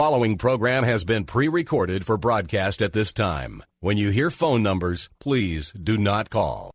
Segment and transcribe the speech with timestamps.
[0.00, 3.64] Following program has been pre-recorded for broadcast at this time.
[3.80, 6.70] When you hear phone numbers, please do not call.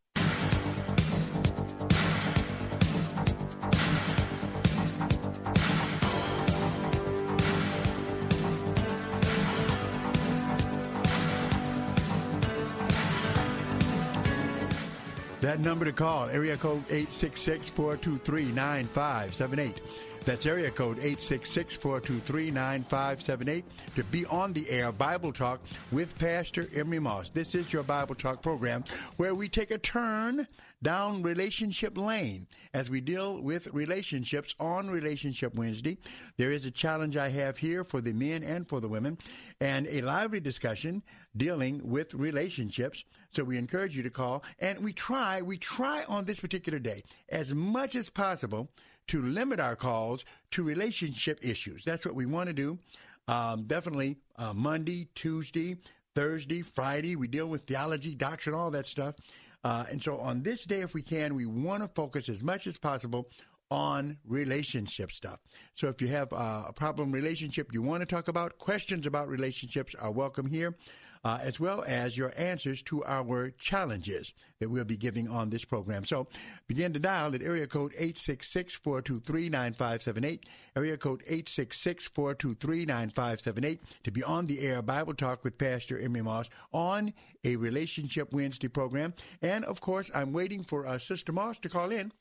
[15.40, 19.78] That number to call, area code 866-423-9578.
[20.26, 23.64] That's area code 866-423-9578
[23.96, 25.60] to be on the air Bible Talk
[25.92, 27.30] with Pastor Emery Moss.
[27.30, 28.86] This is your Bible Talk program
[29.18, 30.48] where we take a turn
[30.82, 35.98] down relationship lane as we deal with relationships on Relationship Wednesday.
[36.38, 39.18] There is a challenge I have here for the men and for the women
[39.60, 41.04] and a lively discussion
[41.36, 43.04] dealing with relationships.
[43.32, 47.04] So we encourage you to call and we try, we try on this particular day
[47.28, 48.70] as much as possible
[49.08, 51.84] to limit our calls to relationship issues.
[51.84, 52.80] That's what we want to do.
[53.28, 55.78] Um, definitely uh, Monday, Tuesday,
[56.16, 59.16] Thursday, Friday, we deal with theology, doctrine, all that stuff.
[59.64, 62.68] Uh, and so on this day, if we can, we want to focus as much
[62.68, 63.30] as possible
[63.72, 65.40] on relationship stuff.
[65.74, 69.28] So if you have uh, a problem relationship you want to talk about, questions about
[69.28, 70.76] relationships are welcome here
[71.24, 75.66] uh, as well as your answers to our challenges that we'll be giving on this
[75.66, 76.06] program.
[76.06, 76.28] So
[76.68, 80.42] begin to dial at area code 866-423-9578,
[80.76, 87.14] area code 866-423-9578 to be on the air Bible Talk with Pastor Emery Moss on
[87.44, 89.14] a Relationship Wednesday program.
[89.42, 92.12] And of course, I'm waiting for uh, Sister Moss to call in.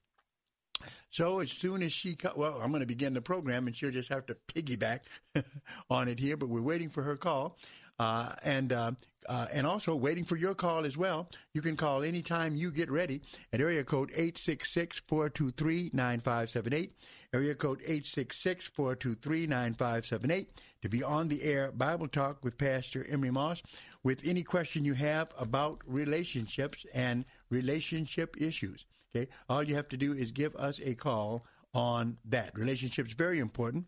[1.11, 4.09] So as soon as she, well, I'm going to begin the program, and she'll just
[4.09, 5.01] have to piggyback
[5.91, 6.37] on it here.
[6.37, 7.59] But we're waiting for her call.
[7.99, 8.93] Uh, and uh,
[9.29, 11.29] uh, and also waiting for your call as well.
[11.55, 13.21] You can call anytime you get ready
[13.53, 16.91] at area code 866-423-9578,
[17.33, 20.47] area code 866-423-9578
[20.83, 23.63] to be on the air Bible Talk with Pastor Emery Moss
[24.03, 28.85] with any question you have about relationships and relationship issues.
[29.15, 32.59] Okay, all you have to do is give us a call on that.
[32.59, 33.87] Relationships very important.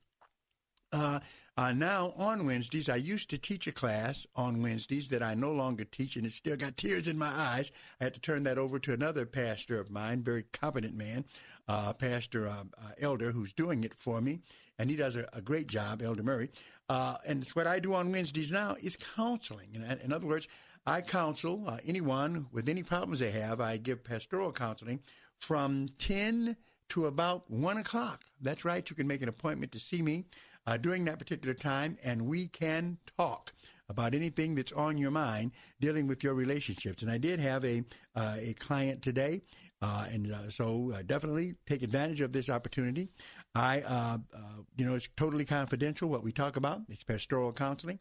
[0.91, 1.19] Uh,
[1.57, 5.53] uh, now, on Wednesdays, I used to teach a class on Wednesdays that I no
[5.53, 7.71] longer teach, and it still got tears in my eyes.
[8.01, 11.23] I had to turn that over to another pastor of mine, very competent man,
[11.69, 14.41] uh, Pastor uh, uh Elder, who's doing it for me,
[14.77, 16.49] and he does a, a great job, Elder Murray.
[16.89, 19.69] Uh, and what I do on Wednesdays now is counseling.
[19.75, 20.49] In, in other words,
[20.85, 23.61] I counsel uh, anyone with any problems they have.
[23.61, 24.99] I give pastoral counseling
[25.39, 26.57] from 10
[26.89, 28.23] to about 1 o'clock.
[28.41, 28.87] That's right.
[28.87, 30.25] You can make an appointment to see me
[30.67, 33.53] uh, during that particular time, and we can talk
[33.89, 37.03] about anything that's on your mind dealing with your relationships.
[37.03, 37.83] And I did have a
[38.15, 39.41] uh, a client today,
[39.81, 43.09] uh, and uh, so uh, definitely take advantage of this opportunity.
[43.53, 44.17] I, uh,
[44.75, 46.81] you know, it's totally confidential what we talk about.
[46.89, 47.99] It's pastoral counseling.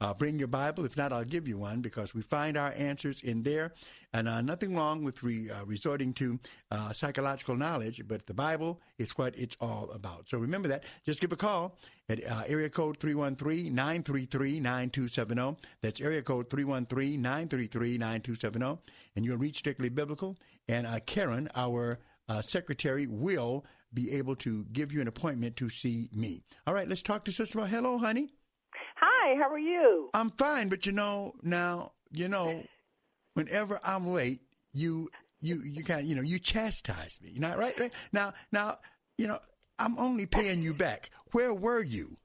[0.00, 0.84] Uh, bring your Bible.
[0.84, 3.72] If not, I'll give you one because we find our answers in there.
[4.12, 6.38] And uh, nothing wrong with re, uh, resorting to
[6.70, 10.28] uh, psychological knowledge, but the Bible is what it's all about.
[10.28, 10.84] So remember that.
[11.04, 11.78] Just give a call
[12.08, 15.56] at uh, area code 313-933-9270.
[15.82, 18.78] That's area code 313-933-9270.
[19.16, 20.36] And you'll reach Strictly Biblical.
[20.68, 21.98] And uh, Karen, our
[22.42, 23.64] secretary, will
[23.94, 26.42] be able to give you an appointment to see me.
[26.66, 27.66] All right, let's talk to Sister.
[27.66, 28.35] Hello, honey.
[29.26, 30.08] Hi, how are you?
[30.14, 32.62] I'm fine, but you know now, you know,
[33.34, 34.40] whenever I'm late,
[34.72, 37.32] you you you kind of you know you chastise me.
[37.36, 38.78] Not right, right now now
[39.18, 39.40] you know
[39.80, 41.10] I'm only paying you back.
[41.32, 42.16] Where were you?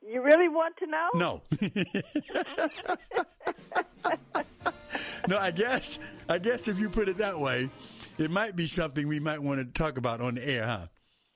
[0.00, 1.10] You really want to know?
[1.14, 1.42] No.
[5.28, 5.98] no, I guess
[6.30, 7.68] I guess if you put it that way,
[8.16, 10.86] it might be something we might want to talk about on the air, huh?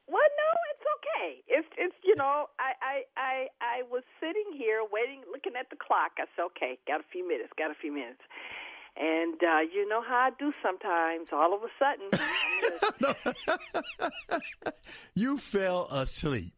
[0.06, 1.42] Well, no, it's okay.
[1.48, 2.46] It's it's you know,
[3.16, 6.12] I I I was sitting here waiting, looking at the clock.
[6.18, 8.20] I said, okay, got a few minutes, got a few minutes.
[8.96, 11.28] And uh, you know how I do sometimes.
[11.32, 12.10] All of a sudden,
[15.14, 16.54] you fell asleep.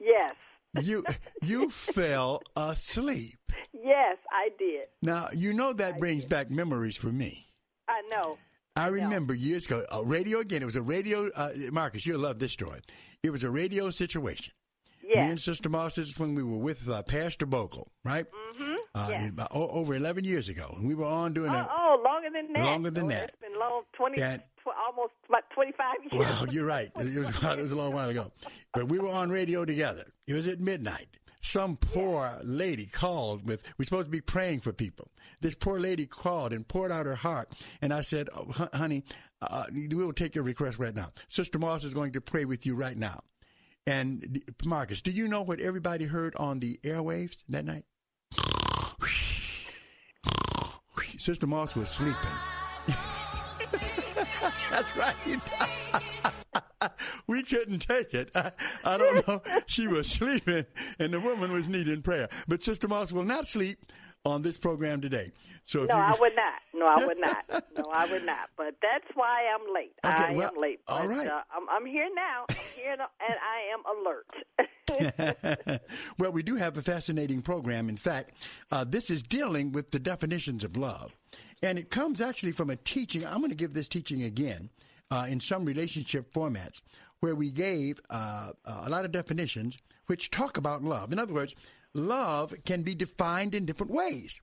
[0.00, 0.34] Yes.
[0.80, 1.04] you
[1.42, 3.38] you fell asleep.
[3.72, 4.86] Yes, I did.
[5.02, 6.30] Now you know that I brings did.
[6.30, 7.46] back memories for me.
[7.88, 8.38] I know.
[8.76, 10.62] I remember years ago, a radio again.
[10.62, 11.30] It was a radio.
[11.30, 12.80] Uh, Marcus, you'll love this story.
[13.22, 14.52] It was a radio situation.
[15.06, 15.16] Yes.
[15.16, 18.26] Me and Sister Moss, this is when we were with uh, Pastor Bogle, right?
[18.26, 18.74] Mm-hmm.
[18.94, 19.28] Uh, yes.
[19.28, 20.74] about, oh, over 11 years ago.
[20.78, 21.68] And we were on doing oh, a.
[21.70, 22.64] oh, longer than that.
[22.64, 23.30] Longer than oh, that.
[23.30, 26.26] It's been long, 20, And- tw- almost about 25 years.
[26.26, 26.90] Well, you're right.
[26.98, 28.32] It was, it was a long while ago.
[28.72, 30.04] But we were on radio together.
[30.26, 31.08] It was at midnight.
[31.42, 35.08] Some poor lady called with, we're supposed to be praying for people.
[35.42, 37.52] This poor lady called and poured out her heart.
[37.82, 39.04] And I said, oh, honey,
[39.42, 41.12] uh, we will take your request right now.
[41.28, 43.22] Sister Moss is going to pray with you right now.
[43.86, 47.84] And Marcus, do you know what everybody heard on the airwaves that night?
[51.18, 52.14] Sister Moss was sleeping.
[54.70, 55.16] That's right.
[57.26, 58.30] we couldn't take it.
[58.34, 58.52] I,
[58.84, 59.42] I don't know.
[59.66, 60.66] She was sleeping,
[60.98, 62.28] and the woman was needing prayer.
[62.48, 63.78] But Sister Moss will not sleep
[64.24, 65.32] on this program today.
[65.64, 66.54] So No, you, I would not.
[66.74, 67.44] No, I would not.
[67.76, 68.50] No, I would not.
[68.56, 69.94] But that's why I'm late.
[70.04, 70.80] Okay, I well, am late.
[70.86, 71.26] But, all right.
[71.26, 72.44] Uh, I'm, I'm here now.
[72.48, 73.82] I'm here and I am
[75.68, 75.80] alert.
[76.18, 77.88] well, we do have a fascinating program.
[77.88, 78.32] In fact,
[78.70, 81.16] uh, this is dealing with the definitions of love.
[81.62, 83.26] And it comes actually from a teaching.
[83.26, 84.70] I'm going to give this teaching again
[85.10, 86.80] uh, in some relationship formats
[87.24, 89.78] where we gave uh, a lot of definitions
[90.08, 91.10] which talk about love.
[91.10, 91.54] In other words,
[91.94, 94.42] love can be defined in different ways.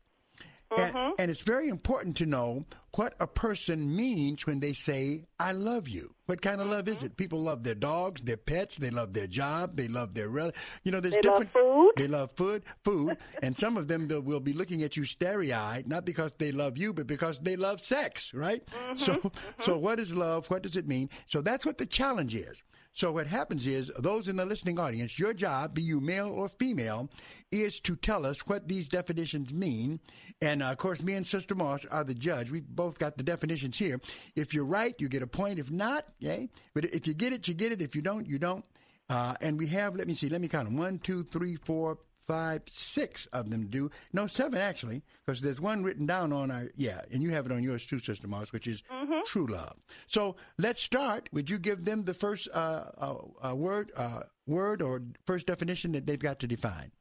[0.77, 1.12] And, mm-hmm.
[1.19, 2.65] and it's very important to know
[2.95, 6.13] what a person means when they say, I love you.
[6.25, 7.07] What kind of love is mm-hmm.
[7.07, 7.18] it?
[7.18, 10.51] People love their dogs, their pets, they love their job, they love their, rel-
[10.83, 11.51] you know, there's They love different.
[11.51, 11.91] food.
[11.97, 13.18] They love food, food.
[13.41, 16.77] and some of them they'll- be looking at you starry eyed, not because they love
[16.77, 18.65] you, but because they love sex, right?
[18.65, 18.97] Mm-hmm.
[19.03, 19.31] So,
[19.63, 20.47] so what is love?
[20.47, 21.09] What does it mean?
[21.27, 22.57] So that's what the challenge is.
[22.93, 26.49] So what happens is those in the listening audience, your job, be you male or
[26.49, 27.09] female,
[27.51, 29.99] is to tell us what these definitions mean.
[30.41, 32.51] And uh, of course, me and Sister Moss are the judge.
[32.51, 34.01] We both got the definitions here.
[34.35, 35.59] If you're right, you get a point.
[35.59, 36.49] If not, yay.
[36.73, 37.81] But if you get it, you get it.
[37.81, 38.65] If you don't, you don't.
[39.09, 40.77] Uh, and we have, let me see, let me count them.
[40.77, 41.97] One, two, three, four,
[42.31, 43.92] five, six of them do.
[44.13, 47.51] No, seven actually, because there's one written down on our, yeah, and you have it
[47.51, 48.83] on yours too, Sister Moss, which is
[49.25, 49.75] true love.
[50.07, 51.30] So let's start.
[51.33, 53.16] Would you give them the first uh, uh,
[53.50, 56.92] uh, word, uh, word or first definition that they've got to define?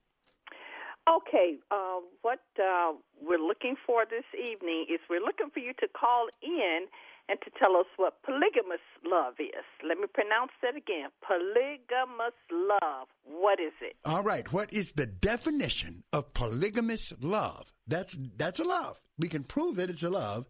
[1.09, 5.89] okay, uh, what uh, we're looking for this evening is we're looking for you to
[5.89, 6.87] call in
[7.29, 9.65] and to tell us what polygamous love is.
[9.87, 11.11] Let me pronounce that again.
[11.27, 13.09] Polygamous love.
[13.25, 13.97] What is it?
[14.05, 14.51] All right.
[14.53, 17.73] What is the definition of polygamous love?
[17.87, 19.01] That's that's a love.
[19.19, 20.47] We can prove that it's a love.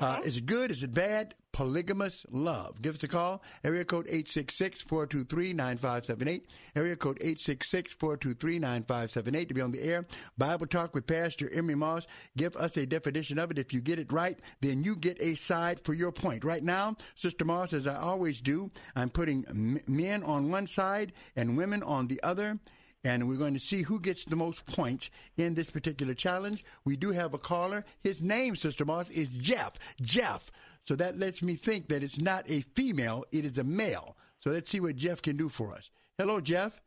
[0.00, 0.70] Uh, is it good?
[0.70, 1.34] Is it bad?
[1.52, 2.80] Polygamous love.
[2.82, 3.42] Give us a call.
[3.64, 6.42] Area code 866-423-9578.
[6.76, 10.06] Area code 866-423-9578 to be on the air.
[10.36, 12.06] Bible Talk with Pastor Emery Moss.
[12.36, 13.58] Give us a definition of it.
[13.58, 16.44] If you get it right, then you get a side for your point.
[16.44, 21.56] Right now, Sister Moss, as I always do, I'm putting men on one side and
[21.56, 22.58] women on the other
[23.04, 26.64] and we're going to see who gets the most points in this particular challenge.
[26.84, 27.84] We do have a caller.
[28.02, 29.74] His name, Sister Moss, is Jeff.
[30.00, 30.50] Jeff.
[30.84, 34.16] So that lets me think that it's not a female, it is a male.
[34.40, 35.90] So let's see what Jeff can do for us.
[36.16, 36.80] Hello, Jeff.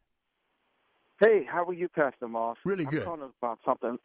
[1.19, 2.57] Hey, how are you, Pastor Moss?
[2.65, 3.01] Really good.
[3.01, 3.97] I'm calling about something.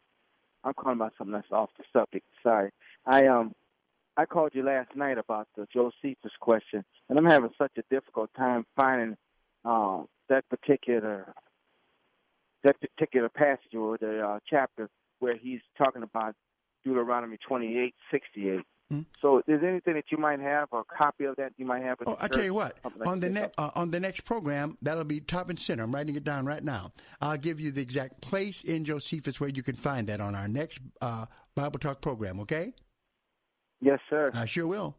[0.63, 2.25] I'm calling about something that's off the subject.
[2.43, 2.69] Sorry.
[3.05, 3.53] I um,
[4.17, 8.29] I called you last night about the Josephus question, and I'm having such a difficult
[8.37, 9.17] time finding
[9.65, 11.33] uh, that particular
[12.63, 16.35] that particular passage or the uh, chapter where he's talking about
[16.83, 18.61] Deuteronomy 28:68.
[18.89, 19.01] Hmm.
[19.21, 21.83] So, is there anything that you might have, or a copy of that you might
[21.83, 21.97] have?
[22.05, 22.77] Oh, I tell you what.
[22.97, 25.83] Like On the next uh, on the next program, that'll be top and center.
[25.83, 26.93] I'm writing it down right now.
[27.19, 30.47] I'll give you the exact place in Josephus where you can find that on our
[30.47, 32.39] next uh, Bible Talk program.
[32.41, 32.73] Okay?
[33.81, 34.31] Yes, sir.
[34.33, 34.95] I sure will.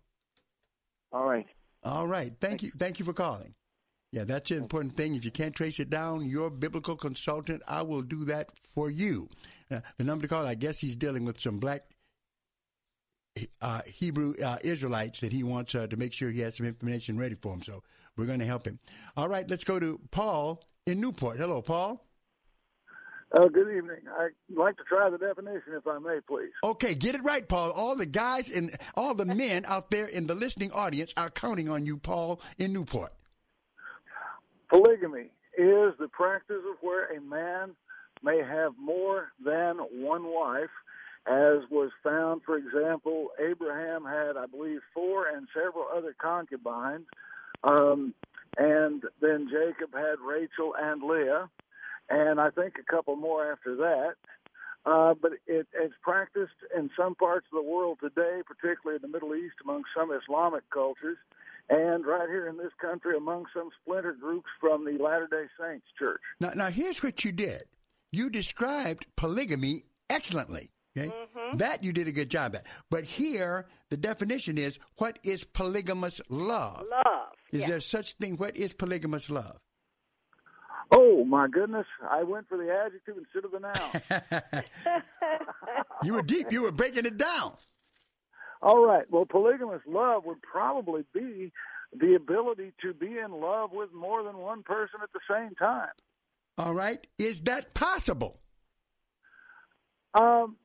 [1.13, 1.47] All right.
[1.83, 2.35] All right.
[2.41, 2.73] Thank you.
[2.79, 3.55] Thank you for calling.
[4.11, 5.15] Yeah, that's an important thing.
[5.15, 9.29] If you can't trace it down, your biblical consultant, I will do that for you.
[9.71, 11.83] Uh, the number to call, I guess he's dealing with some black
[13.61, 17.19] uh, Hebrew uh, Israelites that he wants uh, to make sure he has some information
[17.19, 17.63] ready for him.
[17.63, 17.83] So
[18.17, 18.79] we're going to help him.
[19.17, 21.37] All right, let's go to Paul in Newport.
[21.37, 22.03] Hello, Paul.
[23.31, 24.01] Uh, good evening.
[24.19, 26.49] I'd like to try the definition, if I may, please.
[26.65, 27.73] Okay, get it right, Paul.
[27.73, 31.69] All the guys and all the men out there in the listening audience are counting
[31.69, 33.13] on you, Paul, in Newport.
[34.69, 37.75] Polygamy is the practice of where a man
[38.23, 40.71] may have more than one wife,
[41.27, 47.07] as was found, for example, Abraham had, I believe, four and several other concubines.
[47.65, 48.15] Um,
[48.57, 51.49] and then Jacob had Rachel and Leah,
[52.09, 54.15] and I think a couple more after that.
[54.87, 59.13] Uh, but it, it's practiced in some parts of the world today, particularly in the
[59.13, 61.19] Middle East, among some Islamic cultures
[61.71, 65.87] and right here in this country among some splinter groups from the Latter day Saints
[65.99, 66.21] Church.
[66.41, 67.65] Now, now here's what you did
[68.11, 70.71] you described polygamy excellently.
[70.97, 71.09] Okay?
[71.09, 71.59] Mm-hmm.
[71.59, 72.65] That you did a good job at.
[72.91, 76.87] But here, the definition is what is polygamous love?
[76.91, 77.29] Love.
[77.53, 78.37] Is there such thing?
[78.37, 79.59] What is polygamous love?
[80.91, 81.87] Oh my goodness!
[82.09, 85.03] I went for the adjective instead of the noun.
[86.03, 86.51] you were deep.
[86.51, 87.53] You were breaking it down.
[88.61, 89.05] All right.
[89.11, 91.53] Well, polygamous love would probably be
[91.99, 95.91] the ability to be in love with more than one person at the same time.
[96.59, 97.07] All right.
[97.19, 98.41] Is that possible?
[100.15, 100.57] Um,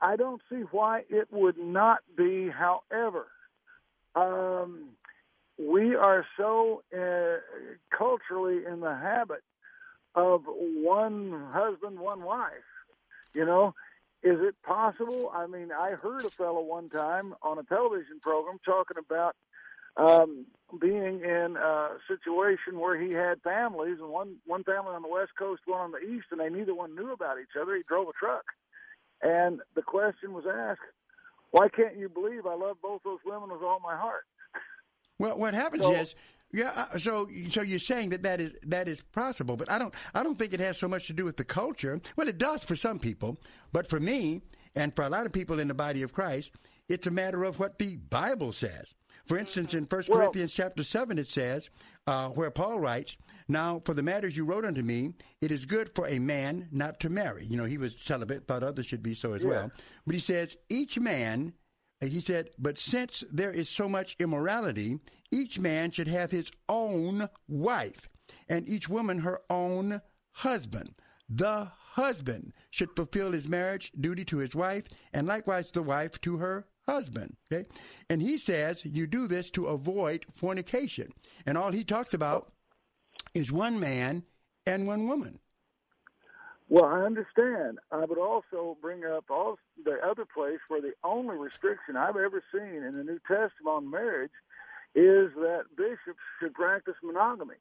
[0.00, 2.48] I don't see why it would not be.
[2.48, 3.26] However,
[4.14, 4.90] um,
[5.58, 7.38] we are so uh,
[7.96, 9.42] culturally in the habit
[10.14, 12.52] of one husband, one wife.
[13.34, 13.74] You know,
[14.22, 15.32] is it possible?
[15.34, 19.34] I mean, I heard a fellow one time on a television program talking about
[19.96, 20.46] um,
[20.80, 25.32] being in a situation where he had families, and one one family on the west
[25.38, 27.76] coast, one on the east, and they neither one knew about each other.
[27.76, 28.44] He drove a truck,
[29.20, 30.80] and the question was asked,
[31.50, 34.24] "Why can't you believe I love both those women with all my heart?"
[35.18, 36.14] Well, what happens so, is
[36.52, 39.94] yeah, uh, so so you're saying that that is that is possible, but I don't
[40.14, 42.00] I don't think it has so much to do with the culture.
[42.16, 43.38] Well, it does for some people,
[43.72, 44.42] but for me
[44.74, 46.52] and for a lot of people in the body of Christ,
[46.88, 48.94] it's a matter of what the Bible says.
[49.26, 51.70] For instance, in 1 well, Corinthians chapter 7, it says,
[52.06, 53.16] uh, where Paul writes,
[53.48, 56.98] Now, for the matters you wrote unto me, it is good for a man not
[57.00, 57.46] to marry.
[57.46, 59.48] You know, he was celibate, thought others should be so as yeah.
[59.48, 59.72] well.
[60.06, 61.52] But he says, Each man,
[62.00, 64.98] he said, but since there is so much immorality,
[65.32, 68.08] each man should have his own wife,
[68.48, 70.94] and each woman her own husband.
[71.28, 76.36] The husband should fulfill his marriage duty to his wife, and likewise the wife to
[76.36, 77.36] her husband.
[77.50, 77.66] Okay?
[78.08, 81.12] And he says you do this to avoid fornication.
[81.46, 82.52] And all he talks about
[83.34, 84.24] is one man
[84.66, 85.38] and one woman.
[86.68, 87.78] Well, I understand.
[87.90, 92.42] I would also bring up all the other place where the only restriction I've ever
[92.52, 94.30] seen in the New Testament on marriage
[94.94, 97.56] is that bishops should practice monogamy.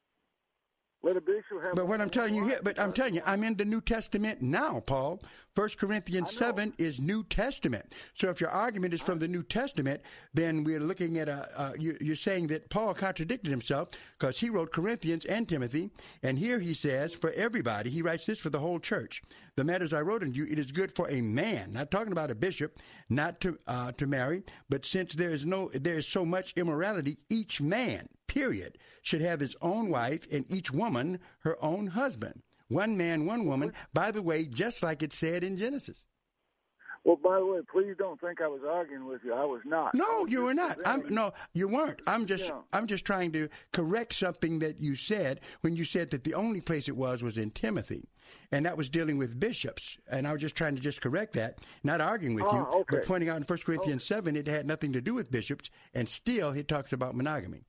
[1.03, 1.75] Let a bishop have.
[1.75, 4.41] But what I'm telling you here, but I'm telling you, I'm in the New Testament
[4.41, 5.19] now, Paul.
[5.53, 7.93] First Corinthians seven is New Testament.
[8.13, 10.01] So if your argument is from the New Testament,
[10.33, 11.49] then we're looking at a.
[11.55, 15.89] Uh, you, you're saying that Paul contradicted himself because he wrote Corinthians and Timothy,
[16.23, 17.89] and here he says for everybody.
[17.89, 19.21] He writes this for the whole church.
[19.57, 22.31] The matters I wrote unto you, it is good for a man, not talking about
[22.31, 22.79] a bishop,
[23.09, 27.19] not to uh, to marry, but since there is no, there is so much immorality,
[27.29, 32.41] each man period, should have his own wife and each woman her own husband.
[32.71, 36.05] One man, one woman, by the way, just like it said in Genesis.
[37.03, 39.33] Well, by the way, please don't think I was arguing with you.
[39.33, 39.95] I was not.
[39.95, 40.77] No, was you were not.
[40.85, 41.99] I'm, no, you weren't.
[42.05, 42.59] I'm just, yeah.
[42.71, 46.61] I'm just trying to correct something that you said when you said that the only
[46.61, 48.07] place it was was in Timothy,
[48.51, 49.97] and that was dealing with bishops.
[50.07, 52.97] And I was just trying to just correct that, not arguing with you, ah, okay.
[52.97, 54.15] but pointing out in 1 Corinthians okay.
[54.15, 57.63] seven it had nothing to do with bishops, and still it talks about monogamy.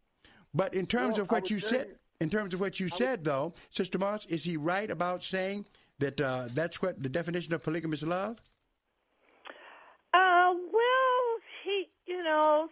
[0.53, 3.25] But in terms well, of what you said, you, in terms of what you said,
[3.25, 5.67] though, Sister Moss, is he right about saying
[5.99, 8.41] that uh, that's what the definition of polygamous love?
[10.15, 11.23] Uh, well,
[11.65, 12.69] he, you know,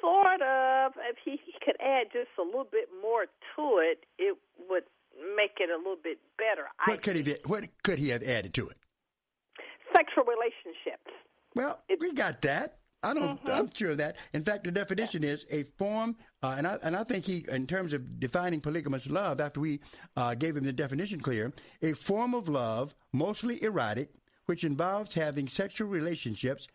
[0.00, 0.92] sort of.
[1.08, 4.36] If he, he could add just a little bit more to it, it
[4.68, 4.84] would
[5.36, 6.68] make it a little bit better.
[6.84, 7.36] What I could he?
[7.44, 8.76] What could he have added to it?
[9.94, 11.10] Sexual relationships.
[11.54, 12.78] Well, it's, we got that.
[13.06, 13.38] I don't.
[13.38, 13.50] Mm-hmm.
[13.50, 14.16] I'm sure of that.
[14.32, 17.66] In fact, the definition is a form, uh, and I and I think he, in
[17.66, 19.80] terms of defining polygamous love, after we
[20.16, 24.10] uh, gave him the definition clear, a form of love, mostly erotic,
[24.46, 26.66] which involves having sexual relationships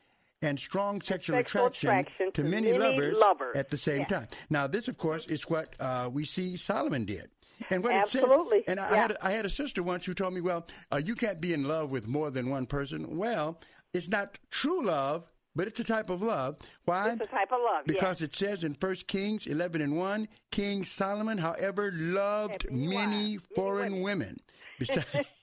[0.42, 3.56] and strong sexual, sexual attraction, attraction to, to many, many lovers, lovers.
[3.56, 4.10] at the same Yes.
[4.10, 4.28] time.
[4.50, 7.30] Now, this, of course, is what uh, we see Solomon did.
[7.70, 8.60] And what Absolutely.
[8.60, 9.02] it says, and I, Yeah.
[9.02, 11.54] had a, I had a sister once who told me, "Well, uh, you can't be
[11.54, 13.60] in love with more than one person." Well,
[13.94, 16.58] it's not true love, but it's a type of love.
[16.86, 17.12] Why?
[17.12, 17.84] It's a type of love.
[17.86, 17.96] yes.
[17.96, 22.88] Because it says in First Kings eleven and one, King Solomon, however, loved Had many
[22.88, 24.40] many wives, many foreign women.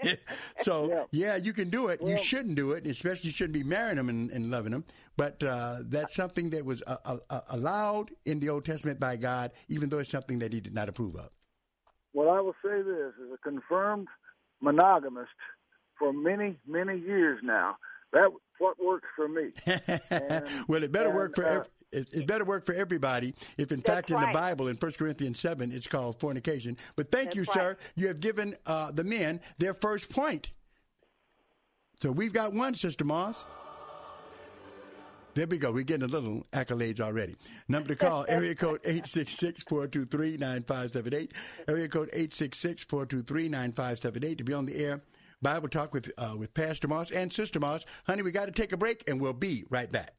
[0.62, 1.36] So yeah.
[1.36, 2.02] you can do it.
[2.02, 4.84] you shouldn't do it, especially you shouldn't be marrying them and, and loving them.
[5.16, 9.16] But uh, that's something that was uh, uh, uh, allowed in the Old Testament by
[9.16, 11.30] God, even though it's something that He did not approve of.
[12.14, 14.08] Well, I will say this as a confirmed
[14.60, 15.30] monogamist
[15.98, 17.76] for many, many years now.
[18.12, 19.50] That's what works for me.
[20.68, 23.34] well, it better work for uh, ev- it, it better work for everybody.
[23.56, 24.26] If in That's fact in the.
[24.32, 26.76] Bible in 1 Corinthians seven it's called fornication.
[26.96, 27.54] But thank That's you, right.
[27.54, 27.76] sir.
[27.96, 30.50] You have given uh, the men their first point.
[32.02, 33.44] So we've got one, Sister Moss.
[35.34, 35.70] There we go.
[35.70, 37.36] We're getting a little accolades already.
[37.68, 41.30] Number to call, area code 866-423-9578.
[41.68, 45.00] Area code 866-423-9578 to be on the air.
[45.40, 47.84] Bible Talk with uh, with Pastor Moss and Sister Moss.
[48.06, 50.14] Honey, we got to take a break, and we'll be right back.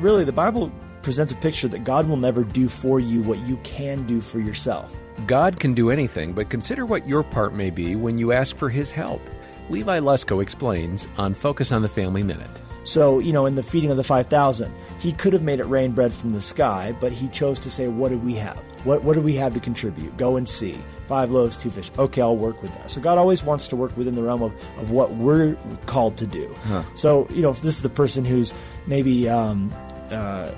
[0.00, 0.70] Really, the Bible
[1.02, 4.38] presents a picture that God will never do for you what you can do for
[4.38, 4.94] yourself.
[5.26, 8.68] God can do anything, but consider what your part may be when you ask for
[8.68, 9.22] His help.
[9.70, 12.50] Levi Lusko explains on Focus on the Family Minute.
[12.84, 15.92] So, you know, in the feeding of the 5,000, he could have made it rain
[15.92, 18.62] bread from the sky, but he chose to say, What do we have?
[18.84, 20.16] What, what do we have to contribute?
[20.16, 20.78] Go and see.
[21.06, 21.90] Five loaves, two fish.
[21.98, 22.90] Okay, I'll work with that.
[22.90, 25.56] So, God always wants to work within the realm of, of what we're
[25.86, 26.54] called to do.
[26.94, 28.52] So, you know, if this is the person who's
[28.86, 29.72] maybe um,
[30.10, 30.50] uh,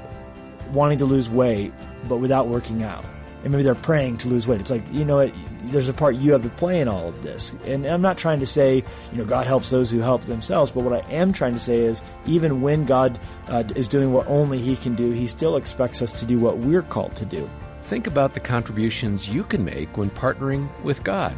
[0.73, 1.73] wanting to lose weight,
[2.09, 3.05] but without working out,
[3.43, 5.33] and maybe they're praying to lose weight, it's like, you know what?
[5.65, 7.55] There's a part you have to play in all of this.
[7.65, 8.77] And I'm not trying to say,
[9.13, 11.79] you know, God helps those who help themselves, but what I am trying to say
[11.79, 16.03] is even when God uh, is doing what only He can do, He still expects
[16.03, 17.49] us to do what we're called to do.
[17.91, 21.35] Think about the contributions you can make when partnering with God.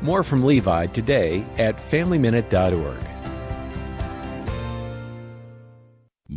[0.00, 3.11] More from Levi today at FamilyMinute.org.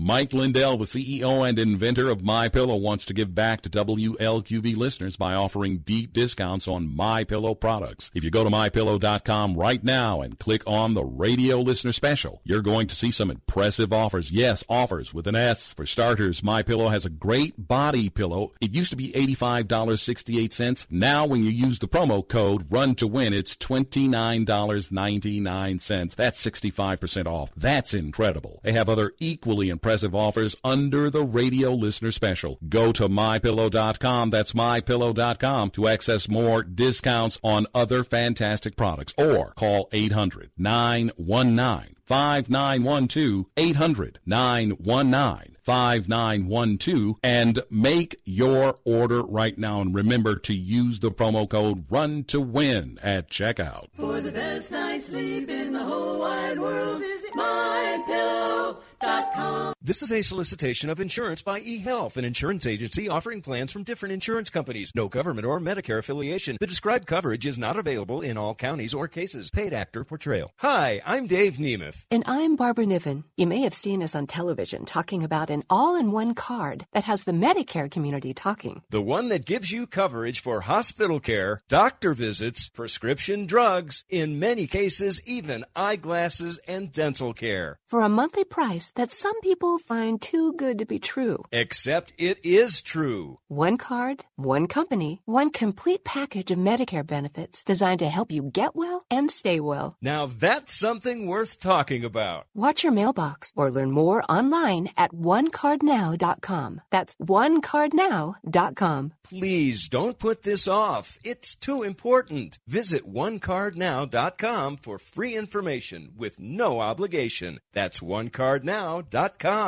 [0.08, 4.78] Mike Lindell, the CEO and inventor of My Pillow, wants to give back to WLQV
[4.78, 8.12] listeners by offering deep discounts on My Pillow products.
[8.14, 12.62] If you go to mypillow.com right now and click on the radio listener special, you're
[12.62, 14.32] going to see some impressive offers.
[14.32, 15.74] Yes, offers with an S.
[15.74, 18.52] For starters, My Pillow has a great body pillow.
[18.62, 20.86] It used to be $85.68.
[20.92, 26.16] Now when you use the promo code RUN to win, it's $29.99.
[26.16, 27.50] That's 65% off.
[27.58, 28.60] That's incredible.
[28.62, 32.60] They have other equally impressive offers under the radio listener special.
[32.68, 34.30] Go to mypillow.com.
[34.30, 43.46] That's mypillow.com to access more discounts on other fantastic products or call 800 919 5912
[43.58, 51.50] 800 919 5912 and make your order right now and remember to use the promo
[51.50, 56.60] code run to win at checkout For the best night's sleep in the whole wide
[56.60, 59.75] world, visit mypillow.com.
[59.86, 64.14] This is a solicitation of insurance by eHealth, an insurance agency offering plans from different
[64.14, 64.92] insurance companies.
[64.96, 66.58] No government or Medicare affiliation.
[66.60, 69.52] The described coverage is not available in all counties or cases.
[69.52, 70.50] Paid actor portrayal.
[70.58, 72.04] Hi, I'm Dave Nemeth.
[72.10, 73.26] And I'm Barbara Niven.
[73.38, 77.04] You may have seen us on television talking about an all in one card that
[77.04, 78.82] has the Medicare community talking.
[78.90, 84.66] The one that gives you coverage for hospital care, doctor visits, prescription drugs, in many
[84.66, 87.78] cases, even eyeglasses and dental care.
[87.88, 91.44] For a monthly price that some people find too good to be true.
[91.52, 93.40] Except it is true.
[93.48, 98.76] One card, one company, one complete package of Medicare benefits designed to help you get
[98.76, 99.98] well and stay well.
[100.02, 102.46] Now that's something worth talking about.
[102.54, 106.82] Watch your mailbox or learn more online at onecardnow.com.
[106.92, 109.14] That's onecardnow.com.
[109.24, 111.18] Please don't put this off.
[111.24, 112.60] It's too important.
[112.68, 117.60] Visit onecardnow.com for free information with no obligation.
[117.74, 119.65] That's onecardnow.com.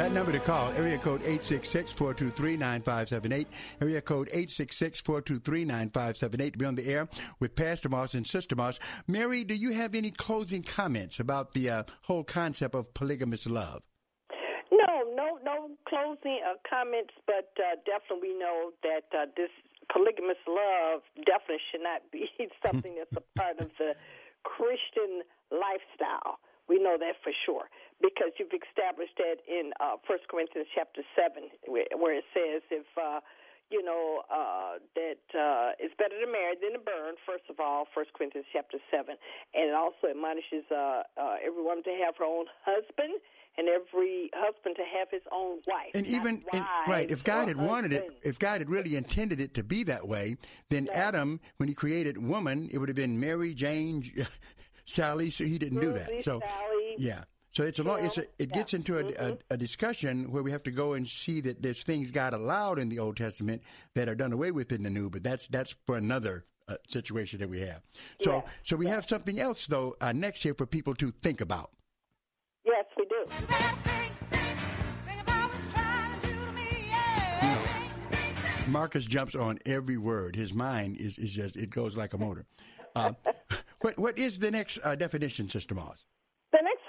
[0.00, 3.46] That number to call, area code 866-423-9578,
[3.80, 8.80] area code 866-423-9578 to be on the air with Pastor Moss and Sister Moss.
[9.06, 13.82] Mary, do you have any closing comments about the uh, whole concept of polygamous love?
[14.70, 19.50] No, no, no closing uh, comments, but uh, definitely we know that uh, this
[19.90, 22.30] polygamous love definitely should not be
[22.64, 23.98] something that's a part of the
[24.46, 26.38] Christian lifestyle.
[26.70, 27.66] We know that for sure
[28.00, 32.86] because you've established that in uh, 1 Corinthians chapter 7, where, where it says, if,
[32.96, 33.20] uh,
[33.70, 37.86] you know, uh, that uh, it's better to marry than to burn, first of all,
[37.94, 39.14] First Corinthians chapter 7.
[39.54, 43.20] And it also admonishes uh, uh, everyone to have her own husband
[43.58, 45.90] and every husband to have his own wife.
[45.94, 49.54] And even and, right, if God had wanted it, if God had really intended it
[49.54, 50.36] to be that way,
[50.68, 54.26] then Adam, when he created woman, it would have been Mary, Jane,
[54.84, 55.30] Sally.
[55.30, 56.22] So he didn't do that.
[56.22, 57.24] So Sally, yeah.
[57.52, 58.04] So it's a long.
[58.04, 59.24] It's a, it gets into a, mm-hmm.
[59.50, 62.78] a, a, discussion where we have to go and see that there's things God allowed
[62.78, 63.62] in the Old Testament
[63.94, 67.40] that are done away with in the New, but that's that's for another uh, situation
[67.40, 67.82] that we have.
[68.22, 68.42] So yeah.
[68.62, 71.70] so we have something else though uh, next here for people to think about.
[72.64, 73.26] Yes, we do.
[78.68, 80.36] Marcus jumps on every word.
[80.36, 82.46] His mind is, is just it goes like a motor.
[82.94, 83.12] Uh,
[83.80, 86.04] what what is the next uh, definition, Sister Moss?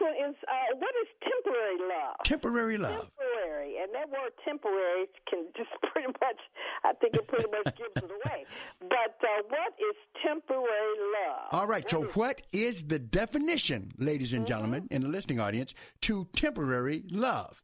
[0.01, 2.15] One is uh, what is temporary love?
[2.25, 3.07] Temporary love.
[3.19, 6.39] Temporary, and that word temporary can just pretty much,
[6.83, 8.45] I think it pretty much gives it away.
[8.81, 11.47] But uh, what is temporary love?
[11.51, 11.87] All right.
[11.89, 14.47] So, what is the definition, ladies and Mm-hmm.
[14.47, 17.61] gentlemen, in the listening audience, to temporary love?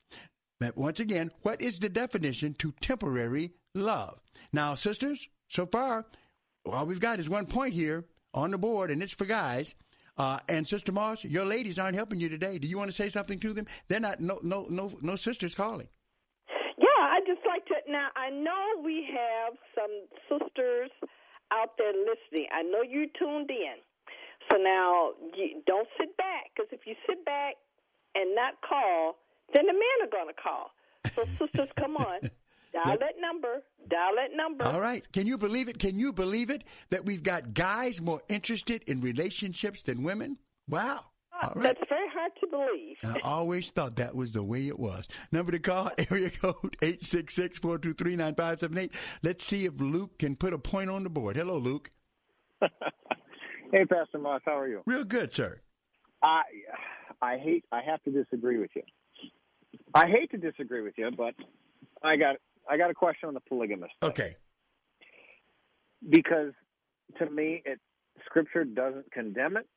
[0.59, 4.19] But once again, what is the definition to temporary love?
[4.53, 6.05] Now, sisters, so far,
[6.65, 9.73] all we've got is one point here on the board, and it's for guys.
[10.17, 12.57] Uh, and Sister Moss, your ladies aren't helping you today.
[12.57, 13.67] Do you want to say something to them?
[13.87, 14.19] They're not.
[14.19, 15.87] No, no, no, no sisters calling.
[16.77, 17.75] Yeah, I just like to.
[17.87, 19.91] Now I know we have some
[20.29, 20.89] sisters
[21.53, 22.47] out there listening.
[22.51, 23.77] I know you tuned in.
[24.49, 27.55] So now you don't sit back because if you sit back
[28.15, 29.17] and not call,
[29.53, 30.71] then the men are going to call.
[31.11, 32.19] So sisters, come on.
[32.73, 33.63] Dial that number.
[33.89, 34.65] Dial that number.
[34.65, 35.03] All right.
[35.11, 35.77] Can you believe it?
[35.79, 40.37] Can you believe it that we've got guys more interested in relationships than women?
[40.67, 41.05] Wow.
[41.33, 41.63] Ah, All right.
[41.63, 42.97] That's very hard to believe.
[43.03, 45.07] I always thought that was the way it was.
[45.31, 48.89] Number to call, area code 866-423-9578.
[49.23, 51.35] Let's see if Luke can put a point on the board.
[51.35, 51.91] Hello, Luke.
[52.61, 54.81] hey, Pastor Moss, how are you?
[54.85, 55.61] Real good, sir.
[56.23, 56.41] I
[57.21, 58.81] I hate I have to disagree with you.
[59.93, 61.35] I hate to disagree with you, but
[62.03, 62.37] I got
[62.69, 63.93] I got a question on the polygamist.
[64.01, 64.09] thing.
[64.09, 64.35] Okay.
[66.07, 66.53] Because
[67.17, 67.79] to me, it
[68.25, 69.67] Scripture doesn't condemn it,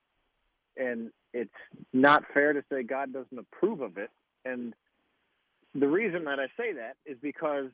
[0.76, 1.50] and it's
[1.92, 4.11] not fair to say God doesn't approve of it.
[4.44, 4.74] And
[5.74, 7.70] the reason that I say that is because,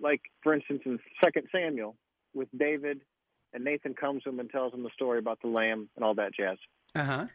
[0.00, 1.96] like for instance, in Second Samuel,
[2.34, 3.00] with David,
[3.52, 6.14] and Nathan comes to him and tells him the story about the lamb and all
[6.14, 6.58] that jazz.
[6.94, 7.26] Uh huh.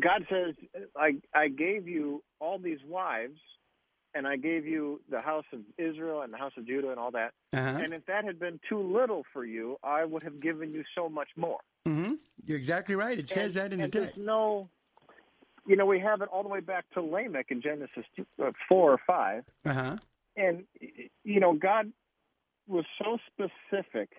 [0.00, 0.54] God says,
[0.96, 3.38] I, I gave you all these wives,
[4.14, 7.10] and I gave you the house of Israel and the house of Judah and all
[7.12, 7.32] that.
[7.52, 7.78] Uh-huh.
[7.82, 11.08] And if that had been too little for you, I would have given you so
[11.08, 11.58] much more.
[11.86, 12.14] Mm-hmm.
[12.44, 13.18] You're exactly right.
[13.18, 14.14] It says and, that in the text.
[14.16, 14.68] There's no,
[15.66, 18.52] you know, we have it all the way back to Lamech in Genesis two, uh,
[18.68, 19.44] 4 or 5.
[19.64, 19.96] Uh huh.
[20.36, 20.64] And,
[21.24, 21.92] you know, God
[22.66, 24.10] was so specific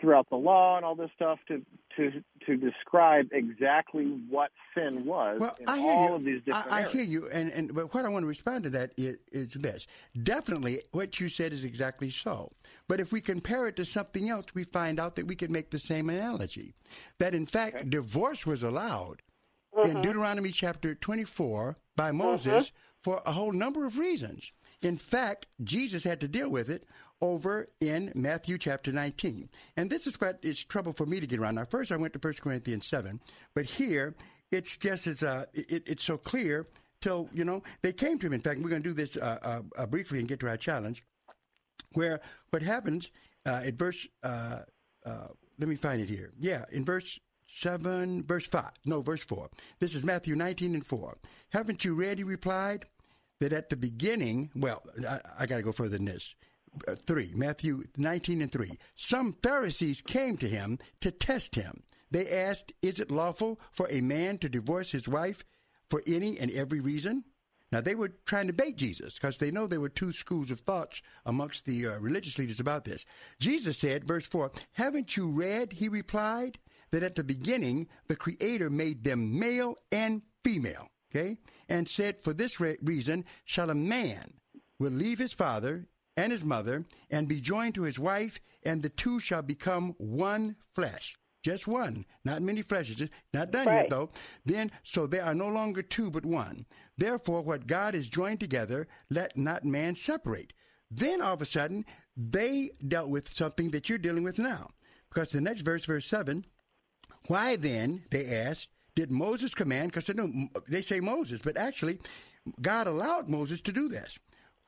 [0.00, 1.62] throughout the law and all this stuff to
[1.96, 6.14] to to describe exactly what sin was Well, in I hear all you.
[6.14, 8.64] of these different I, I hear you, and, and but what I want to respond
[8.64, 9.86] to that is, is this:
[10.22, 12.52] definitely, what you said is exactly so.
[12.86, 15.70] But if we compare it to something else, we find out that we can make
[15.70, 16.74] the same analogy.
[17.18, 19.22] That in fact, divorce was allowed
[19.84, 20.02] in mm-hmm.
[20.02, 22.18] Deuteronomy chapter twenty-four by mm-hmm.
[22.18, 24.52] Moses for a whole number of reasons.
[24.80, 26.84] In fact, Jesus had to deal with it
[27.20, 29.48] over in Matthew chapter 19.
[29.76, 31.56] And this is what is trouble for me to get around.
[31.56, 33.20] Now, first I went to 1 Corinthians 7,
[33.54, 34.14] but here
[34.50, 36.66] it's just as uh, it, it's so clear
[37.00, 38.32] till, you know, they came to him.
[38.32, 40.56] In fact, we're going to do this uh, uh, uh, briefly and get to our
[40.56, 41.02] challenge,
[41.92, 43.10] where what happens
[43.46, 44.60] uh, at verse, uh,
[45.04, 45.28] uh,
[45.58, 46.32] let me find it here.
[46.38, 49.48] Yeah, in verse 7, verse 5, no, verse 4.
[49.80, 51.16] This is Matthew 19 and 4.
[51.50, 52.86] Haven't you read, he replied,
[53.40, 56.34] that at the beginning, well, I, I got to go further than this.
[56.86, 58.78] Uh, 3, Matthew 19 and 3.
[58.96, 61.82] Some Pharisees came to him to test him.
[62.10, 65.44] They asked, Is it lawful for a man to divorce his wife
[65.88, 67.24] for any and every reason?
[67.70, 70.60] Now, they were trying to bait Jesus because they know there were two schools of
[70.60, 73.04] thoughts amongst the uh, religious leaders about this.
[73.40, 76.58] Jesus said, verse 4, Haven't you read, he replied,
[76.90, 81.36] that at the beginning the Creator made them male and female, okay?
[81.68, 84.32] And said, For this re- reason shall a man
[84.78, 85.86] will leave his father
[86.18, 90.56] and his mother and be joined to his wife, and the two shall become one
[90.74, 91.16] flesh.
[91.44, 93.08] Just one, not many fleshes.
[93.32, 94.10] Not done yet, though.
[94.44, 96.66] Then, so there are no longer two but one.
[96.96, 100.52] Therefore, what God has joined together, let not man separate.
[100.90, 101.84] Then, all of a sudden,
[102.16, 104.70] they dealt with something that you're dealing with now.
[105.08, 106.44] Because the next verse, verse 7,
[107.28, 109.92] why then, they asked, did Moses command?
[109.92, 112.00] Because they, they say Moses, but actually,
[112.60, 114.18] God allowed Moses to do this.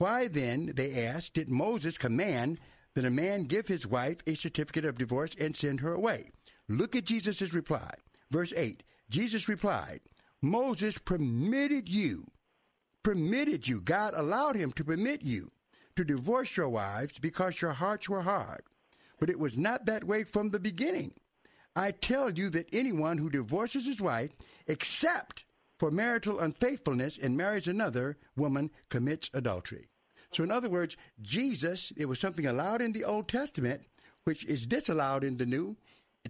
[0.01, 2.59] Why then, they asked, did Moses command
[2.95, 6.31] that a man give his wife a certificate of divorce and send her away?
[6.71, 7.93] Look at Jesus' reply.
[8.31, 10.01] Verse 8 Jesus replied,
[10.41, 12.29] Moses permitted you,
[13.03, 15.51] permitted you, God allowed him to permit you
[15.97, 18.63] to divorce your wives because your hearts were hard.
[19.19, 21.13] But it was not that way from the beginning.
[21.77, 24.31] I tell you that anyone who divorces his wife,
[24.67, 25.45] except
[25.81, 29.89] for marital unfaithfulness, and marries another woman, commits adultery.
[30.31, 33.81] So, in other words, Jesus, it was something allowed in the Old Testament,
[34.25, 35.77] which is disallowed in the New,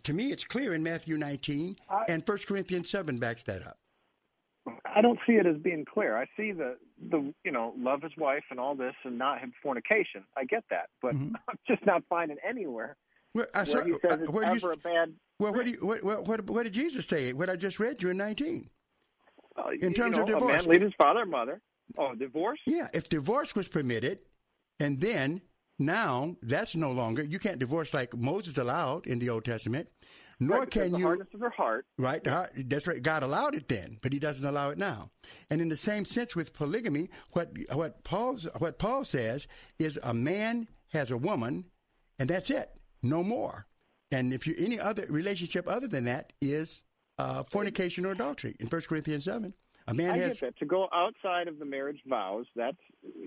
[0.05, 3.77] to me, it's clear in Matthew 19, I, and 1 Corinthians 7 backs that up.
[4.85, 6.17] I don't see it as being clear.
[6.17, 6.77] I see the
[7.11, 10.23] the you know love his wife and all this and not have fornication.
[10.37, 11.35] I get that, but mm-hmm.
[11.49, 12.97] I'm just not finding anywhere
[13.35, 15.15] well, I where he says it's uh, ever you, a bad.
[15.39, 17.33] Well, what, do you, what, what, what, what did Jesus say?
[17.33, 18.69] What I just read you in 19.
[19.57, 21.61] Uh, in terms know, of divorce, a man leave his father and mother.
[21.99, 22.61] Oh, divorce?
[22.67, 24.21] Yeah, if divorce was permitted,
[24.79, 25.43] and then
[25.79, 29.89] now that's no longer you can't divorce like Moses allowed in the Old Testament.
[30.43, 31.85] Nor right, can the you hardness of her heart.
[31.99, 33.03] Right, heart, that's right.
[33.03, 35.11] God allowed it then, but He doesn't allow it now.
[35.51, 39.47] And in the same sense with polygamy, what what Paul's what Paul says
[39.79, 41.67] is a man has a woman,
[42.19, 42.71] and that's it,
[43.03, 43.67] no more.
[44.11, 46.83] And if you any other relationship other than that is
[47.21, 49.55] uh, fornication or adultery in First Corinthians seven.
[49.87, 50.59] A man I has get that.
[50.59, 52.79] To go outside of the marriage vows, that's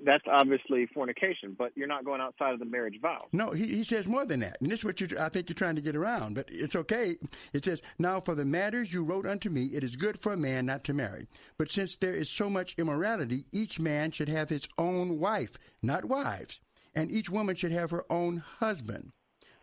[0.05, 3.27] that's obviously fornication, but you're not going outside of the marriage vows.
[3.33, 4.57] No, he, he says more than that.
[4.61, 7.17] And this is what you I think you're trying to get around, but it's okay.
[7.51, 10.37] It says, Now for the matters you wrote unto me, it is good for a
[10.37, 11.27] man not to marry.
[11.57, 16.05] But since there is so much immorality, each man should have his own wife, not
[16.05, 16.59] wives,
[16.95, 19.11] and each woman should have her own husband.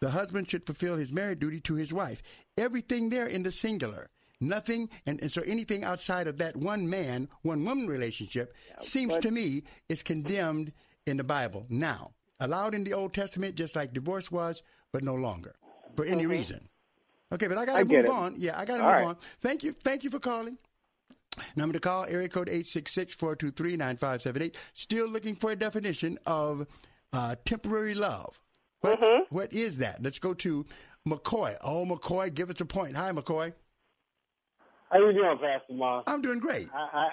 [0.00, 2.22] The husband should fulfill his married duty to his wife.
[2.58, 4.10] Everything there in the singular.
[4.40, 9.14] Nothing, and, and so anything outside of that one man, one woman relationship yeah, seems
[9.14, 10.72] but, to me is condemned
[11.07, 12.12] in the Bible now.
[12.40, 15.55] Allowed in the Old Testament, just like divorce was, but no longer
[15.94, 16.33] for any mm-hmm.
[16.33, 16.68] reason.
[17.33, 18.09] Okay, but I got to move it.
[18.09, 18.35] on.
[18.38, 19.05] Yeah, I got to move right.
[19.05, 19.16] on.
[19.40, 19.74] Thank you.
[19.85, 20.57] Thank you for calling.
[21.55, 24.55] Number to call, area code 866-423-9578.
[24.74, 26.66] Still looking for a definition of
[27.12, 28.40] uh, temporary love.
[28.81, 29.35] What, mm-hmm.
[29.35, 30.03] what is that?
[30.03, 30.66] Let's go to
[31.07, 31.57] McCoy.
[31.62, 32.96] Oh, McCoy, give us a point.
[32.96, 33.53] Hi, McCoy.
[34.90, 36.05] How you doing, Pastor Moss?
[36.07, 36.68] I'm doing great.
[36.74, 37.09] I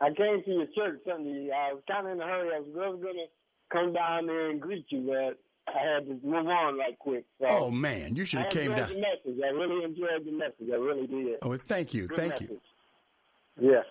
[0.00, 1.50] I, I came to your church Sunday.
[1.54, 2.50] I was kind of in a hurry.
[2.54, 3.26] I was really going to
[3.72, 5.38] come down there and greet you, but
[5.72, 7.24] I had to move on right quick.
[7.40, 8.88] So oh man, you should have came down.
[8.88, 9.40] The message.
[9.44, 10.68] I really enjoyed the message.
[10.72, 11.36] I really did.
[11.42, 12.50] Oh, thank you, Good thank message.
[13.58, 13.70] you.
[13.72, 13.84] Yes,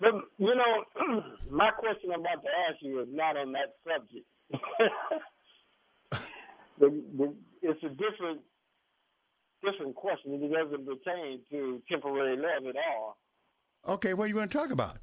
[0.00, 4.26] but you know, my question I'm about to ask you is not on that subject.
[6.78, 8.40] the, the, it's a different
[9.62, 10.34] different question.
[10.34, 13.16] It doesn't pertain to temporary love at all.
[13.88, 14.98] Okay, what are you going to talk about?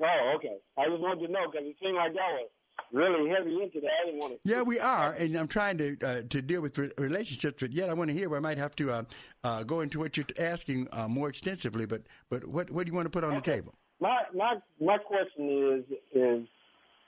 [0.00, 0.56] Oh, okay.
[0.78, 2.48] I just wanted to know because it seemed like y'all were
[2.92, 3.90] really heavy into that.
[4.02, 4.50] I didn't want to.
[4.50, 7.90] Yeah, we are, and I'm trying to uh, to deal with re- relationships, but yet
[7.90, 9.02] I want to hear where I might have to uh,
[9.44, 11.86] uh, go into what you're asking uh, more extensively.
[11.86, 13.38] But but what what do you want to put on okay.
[13.38, 13.74] the table?
[14.00, 16.48] My my my question is is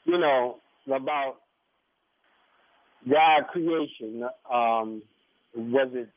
[0.05, 1.37] you know about
[3.09, 4.25] God creation.
[4.51, 5.03] Um,
[5.57, 6.09] was it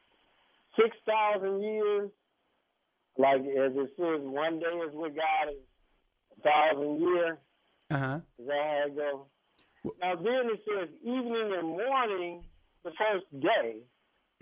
[0.77, 2.09] six thousand years.
[3.17, 5.57] Like as it says, one day is with God is
[6.37, 7.37] a thousand years.
[7.89, 8.19] Uh huh.
[8.39, 9.93] Is that how it goes?
[10.01, 12.43] Now then it says evening and morning
[12.83, 13.77] the first day.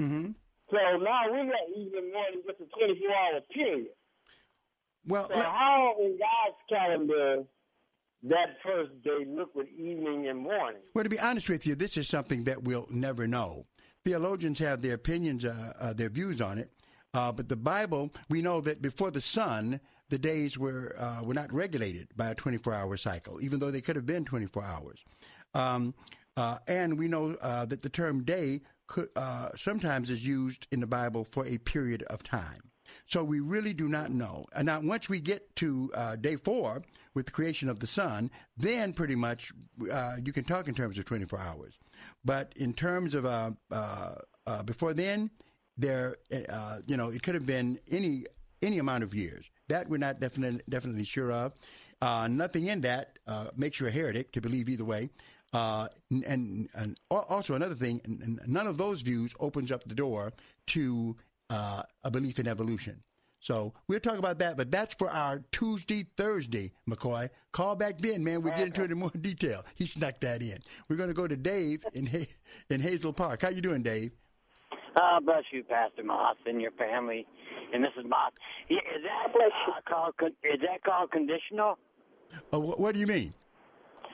[0.02, 0.32] Mm-hmm.
[0.72, 3.88] So now we got evening and morning just a twenty four hour period.
[5.08, 7.44] Well, so how in God's calendar
[8.24, 10.82] that first day look with evening and morning?
[10.94, 13.68] Well, to be honest with you, this is something that we'll never know
[14.06, 16.72] theologians have their opinions, uh, uh, their views on it.
[17.14, 21.52] Uh, but the Bible, we know that before the sun, the days were were not
[21.52, 25.04] regulated by a 24-hour cycle, even though they could have been 24 hours.
[25.56, 25.96] Um,
[26.68, 29.10] and we know that the term day could,
[29.56, 32.70] sometimes is used in the Bible for a period of time.
[33.06, 34.46] So we really do not know.
[34.56, 38.94] And now, once we get to day four with the creation of the sun, then
[38.94, 41.74] pretty much you can talk in terms of 24 hours.
[42.24, 44.16] But in terms of uh, uh,
[44.48, 45.30] uh, before then,
[45.78, 46.16] there,
[46.50, 48.26] uh, you know, it could have been any
[48.62, 49.46] any amount of years.
[49.68, 51.54] That we're not definitely definitely sure of.
[52.02, 55.10] Uh, nothing in that uh, makes you a heretic to believe either way.
[55.54, 58.02] and, and also another thing,
[58.46, 60.34] none of those views opens up the door
[60.68, 61.16] to
[61.50, 63.02] a belief in evolution.
[63.46, 67.30] So we'll talk about that, but that's for our Tuesday, Thursday, McCoy.
[67.52, 68.42] Call back then, man.
[68.42, 69.64] We'll get into it in more detail.
[69.76, 70.58] He snuck that in.
[70.90, 72.10] We're going to go to Dave in
[72.70, 73.44] in Hazel Park.
[73.44, 74.12] How you doing, Dave?
[74.96, 77.28] Uh, bless you, Pastor Moss, and your family,
[77.74, 78.10] and Mrs.
[78.10, 78.32] Moss.
[78.70, 81.78] Yeah, is that uh, called con- is that called conditional?
[82.52, 83.34] Uh, wh- what do you mean?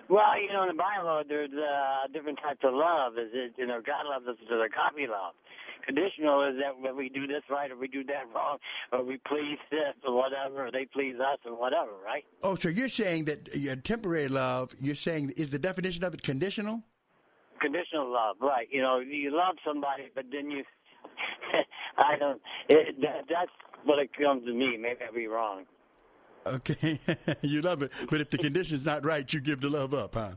[0.09, 3.13] Well, you know, in the Bible, there's uh, different types of love.
[3.17, 5.35] Is it you know God loves us with agape love.
[5.85, 8.57] Conditional is that when we do this right or we do that wrong,
[8.91, 12.23] or we please this or whatever, or they please us or whatever, right?
[12.43, 14.71] Oh, so you're saying that uh, temporary love?
[14.79, 16.81] You're saying is the definition of it conditional?
[17.59, 18.67] Conditional love, right?
[18.71, 20.63] You know, you love somebody, but then you,
[21.97, 22.41] I don't.
[22.69, 23.51] It, that, that's
[23.83, 24.77] what it comes to me.
[24.77, 25.65] Maybe I'll be wrong.
[26.45, 26.99] Okay,
[27.41, 30.31] you love it, but if the condition's not right, you give the love up, huh?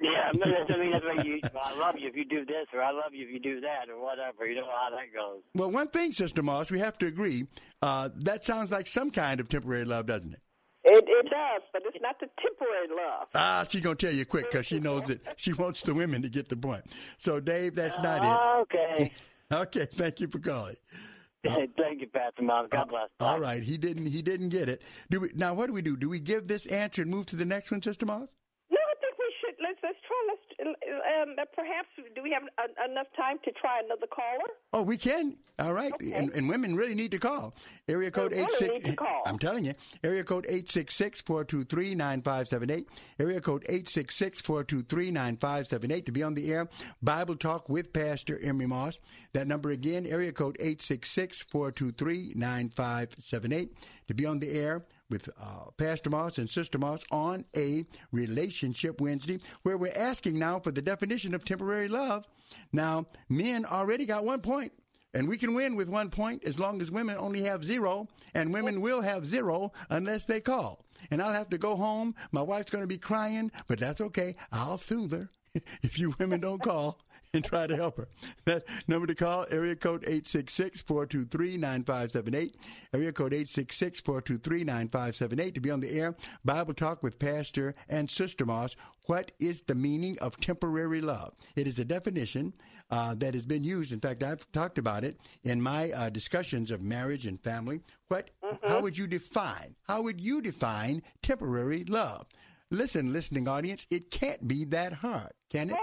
[0.00, 1.40] Yeah, I mean, that's- I mean, that's why you.
[1.62, 3.88] I love you if you do this, or I love you if you do that,
[3.90, 4.46] or whatever.
[4.46, 5.42] You know how that goes.
[5.54, 7.46] Well, one thing, Sister Moss, we have to agree.
[7.82, 10.40] Uh, that sounds like some kind of temporary love, doesn't it?
[10.84, 13.28] It, it does, but it's not the temporary love.
[13.34, 16.30] Ah, she's gonna tell you quick because she knows that she wants the women to
[16.30, 16.84] get the point.
[17.18, 19.12] So, Dave, that's not Ah, Okay.
[19.50, 19.52] it.
[19.54, 20.76] okay, thank you for calling.
[21.44, 22.68] Thank you, Pastor Mom.
[22.70, 23.08] God bless.
[23.18, 24.04] All right, he didn't.
[24.06, 24.82] He didn't get it.
[25.10, 25.54] Do we now?
[25.54, 25.96] What do we do?
[25.96, 28.28] Do we give this answer and move to the next one, Sister Moss?
[28.70, 29.54] No, I think we should.
[29.62, 30.16] Let's let's try.
[30.28, 34.50] Let's um, perhaps do we have en- enough time to try another caller?
[34.72, 35.36] Oh, we can.
[35.58, 37.54] All right, and, and women really need to call.
[37.86, 38.72] Area code eight six.
[38.72, 39.22] need to call.
[39.26, 42.88] I'm telling you, area code eight six six four two three nine five seven eight.
[43.18, 46.34] Area code eight six six four two three nine five seven eight to be on
[46.34, 46.68] the air.
[47.02, 48.98] Bible talk with Pastor Emery Moss.
[49.34, 53.74] That number again, area code eight six six four two three nine five seven eight
[54.08, 59.00] to be on the air with uh, Pastor Moss and Sister Moss on a Relationship
[59.00, 62.26] Wednesday, where we're asking now for the definition of temporary love.
[62.72, 64.72] Now, men already got one point,
[65.12, 68.52] and we can win with one point as long as women only have zero, and
[68.54, 70.84] women will have zero unless they call.
[71.10, 72.14] And I'll have to go home.
[72.30, 74.36] My wife's going to be crying, but that's okay.
[74.52, 75.30] I'll soothe her
[75.82, 77.00] if you women don't call
[77.34, 78.06] and try to help her.
[78.44, 82.54] That number to call, area code 866-423-9578.
[82.92, 86.16] Area code 866-423-9578 to be on the air.
[86.44, 88.76] Bible Talk with Pastor and Sister Moss.
[89.06, 91.32] What is the meaning of temporary love?
[91.56, 92.52] It is a definition
[92.90, 93.92] uh, that has been used.
[93.92, 97.80] In fact, I've talked about it in my uh, discussions of marriage and family.
[98.08, 98.30] What?
[98.62, 99.76] How would you define?
[99.86, 102.26] How would you define temporary love?
[102.72, 105.76] Listen, listening audience, it can't be that hard, can it?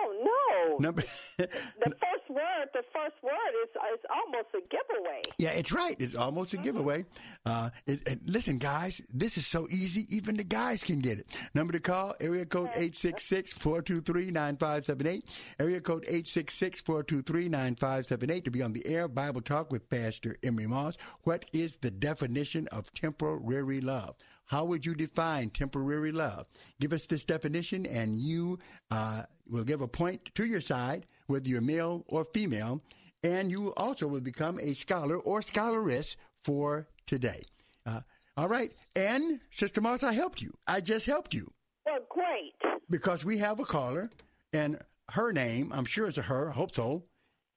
[0.80, 1.04] Number,
[1.38, 5.22] the first word, the first word is is almost a giveaway.
[5.38, 5.96] yeah, it's right.
[6.00, 7.06] It's almost a giveaway.
[7.46, 10.06] Uh, it, it- listen, guys, this is so easy.
[10.16, 11.28] Even the guys can get it.
[11.54, 15.24] Number to call: area code 866-423-9578.
[15.60, 19.08] Area code 866-423-9578 to be on the air.
[19.08, 20.96] Bible talk with Pastor Emery Moss.
[21.24, 24.16] What is the definition of temporary love?
[24.48, 26.48] How would you define temporary love?
[26.80, 28.60] Give us this definition, and you
[28.92, 32.82] uh, will give a point to your side, whether you're male or female,
[33.24, 37.44] and you also will become a scholar or scholaress for today.
[37.86, 38.02] Uh,
[38.38, 40.54] all right, and Sister Moss, I helped you.
[40.66, 41.52] I just helped you
[41.86, 42.54] Well, great.
[42.90, 44.10] because we have a caller,
[44.54, 44.80] and
[45.12, 47.04] her name, I'm sure it's a her, I hope so,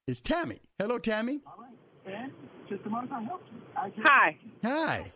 [0.09, 0.61] is Tammy.
[0.79, 1.40] Hello, Tammy.
[1.46, 2.14] All right.
[2.22, 2.33] And
[2.68, 3.61] Sister Moss, I helped you.
[4.05, 4.37] Hi.
[4.64, 5.12] Hi.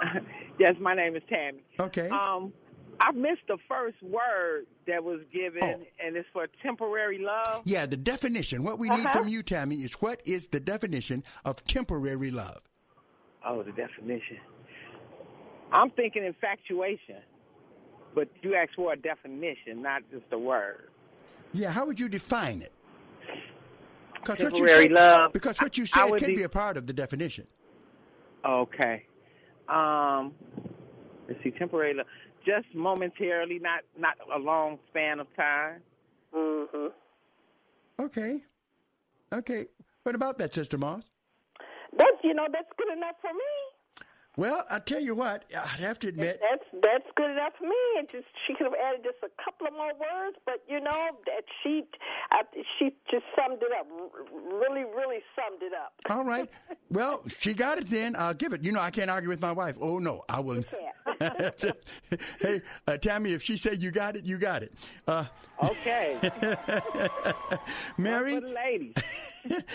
[0.58, 1.62] yes, my name is Tammy.
[1.80, 2.08] Okay.
[2.08, 2.52] Um,
[3.00, 5.80] I missed the first word that was given, Oh.
[6.04, 7.62] and it's for temporary love.
[7.64, 8.62] Yeah, the definition.
[8.62, 9.18] What we need Uh-huh.
[9.20, 12.60] from you, Tammy, is what is the definition of temporary love?
[13.44, 14.38] Oh, the definition.
[15.72, 17.22] I'm thinking infatuation,
[18.14, 20.90] but you asked for a definition, not just a word.
[21.52, 22.72] Yeah, how would you define it?
[24.24, 25.32] 'Cause Temporary said, love.
[25.32, 27.46] Because what you said could be- be a part of the definition.
[28.44, 29.04] Okay.
[29.72, 30.32] Um,
[31.28, 32.06] let's see, temporary love.
[32.44, 35.80] Just momentarily, not not a long span of time.
[36.34, 36.88] Mm-hmm.
[38.00, 38.40] Okay.
[39.32, 39.66] Okay.
[40.02, 41.04] What about that, Sister Moss?
[41.96, 43.81] That's you know that's good enough for me.
[44.36, 47.76] Well, I tell you what, I have to admit, That's that's good enough for me.
[47.98, 51.10] It just she could have added just a couple of more words, but you know
[51.26, 51.84] that she
[52.30, 52.42] I,
[52.78, 53.86] she just summed it up.
[54.32, 55.92] Really, really summed it up.
[56.10, 56.48] all right.
[56.90, 58.14] Well, she got it then.
[58.18, 58.62] I'll give it.
[58.62, 59.76] You know, I can't argue with my wife.
[59.80, 60.62] Oh, no, I will.
[62.40, 64.74] hey, uh, Tammy, if she said you got it, you got it.
[65.08, 65.24] Uh,
[65.62, 66.18] Okay.
[67.96, 68.34] Mary?
[68.34, 68.94] One for the ladies.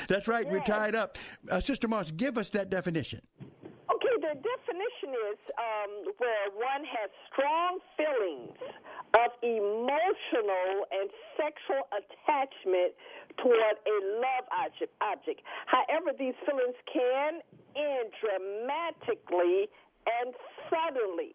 [0.07, 0.47] That's right.
[0.47, 1.17] We're tied up.
[1.49, 3.21] Uh, Sister Moss, give us that definition.
[4.77, 8.53] Definition is um, where one has strong feelings
[9.17, 12.93] of emotional and sexual attachment
[13.41, 14.93] toward a love object.
[15.01, 15.41] object.
[15.65, 17.41] However, these feelings can
[17.73, 19.65] end dramatically
[20.05, 20.37] and
[20.69, 21.33] suddenly.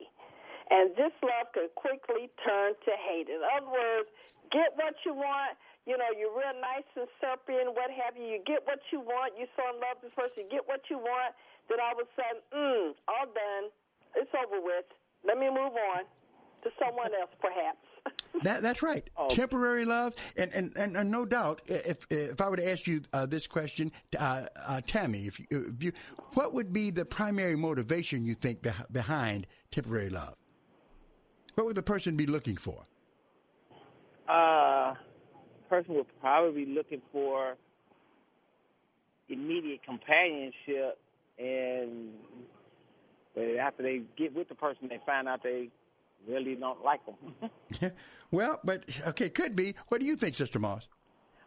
[0.71, 3.27] And this love can quickly turn to hate.
[3.27, 4.07] In other words,
[4.55, 7.11] get what you want, you know, you're real nice and
[7.59, 8.39] and what have you.
[8.39, 9.35] You get what you want.
[9.35, 10.47] You so in love with this person.
[10.47, 11.35] You get what you want.
[11.69, 13.71] Then all of a sudden, mm, all done.
[14.17, 14.85] It's over with.
[15.25, 16.05] Let me move on
[16.65, 17.79] to someone else, perhaps.
[18.43, 19.09] That, that's right.
[19.17, 19.29] Oh.
[19.29, 23.03] Temporary love, and, and, and, and no doubt, if if I were to ask you
[23.13, 25.93] uh, this question, uh, uh, Tammy, if you, if you,
[26.33, 30.35] what would be the primary motivation you think beh- behind temporary love?
[31.55, 32.87] What would the person be looking for?
[34.29, 34.95] Uh,
[35.73, 37.57] person would probably be looking for
[39.29, 40.99] immediate companionship,
[41.39, 42.11] and
[43.35, 45.69] but after they get with the person, they find out they
[46.29, 47.51] really don't like them.
[48.31, 49.75] well, but okay, could be.
[49.89, 50.89] What do you think, Sister Moss?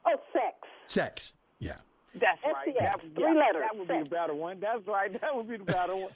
[0.05, 0.55] Oh, sex.
[0.87, 1.33] Sex.
[1.59, 1.75] Yeah.
[2.13, 2.67] That's right.
[2.67, 4.59] SEX, That, three yeah, letters, That would be the better one.
[4.59, 5.11] That's right.
[5.21, 6.11] That would be the better one.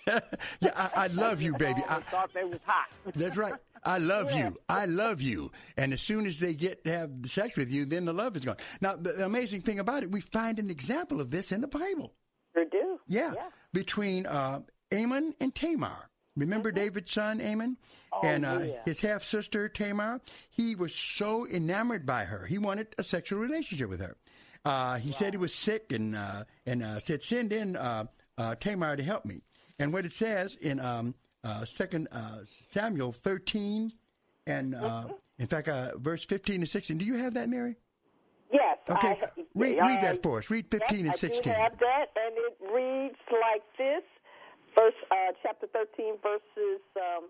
[0.61, 1.81] yeah, I, I love you, baby.
[1.87, 2.87] I, thought they was hot.
[3.15, 3.53] That's right.
[3.83, 4.55] I love you.
[4.67, 5.51] I love you.
[5.77, 8.45] And as soon as they get to have sex with you, then the love is
[8.45, 8.57] gone.
[8.81, 11.67] Now, the, the amazing thing about it, we find an example of this in the
[11.67, 12.13] Bible.
[12.55, 12.99] We do.
[13.07, 13.33] Yeah,
[13.73, 16.09] between uh, Amnon and Tamar.
[16.35, 17.77] Remember David's son Amnon?
[18.11, 18.81] Oh, and uh, yeah.
[18.85, 20.21] his half sister Tamar.
[20.49, 24.17] He was so enamored by her, he wanted a sexual relationship with her.
[24.65, 28.05] Uh, he said he was sick and uh, and uh, said, "Send in uh,
[28.37, 29.41] uh, Tamar to help me."
[29.79, 32.39] And what it says in um, uh, Second uh,
[32.71, 33.93] Samuel thirteen,
[34.45, 35.05] and uh,
[35.37, 36.97] in fact, uh, verse fifteen and sixteen.
[36.97, 37.75] Do you have that, Mary?
[38.51, 38.79] Yes.
[38.89, 40.49] Okay, I, read, read that for us.
[40.49, 41.53] Read fifteen yes, and sixteen.
[41.53, 42.35] I do have that, and
[42.73, 44.03] reads like this:
[44.75, 47.29] Verse, uh, chapter thirteen, verses um,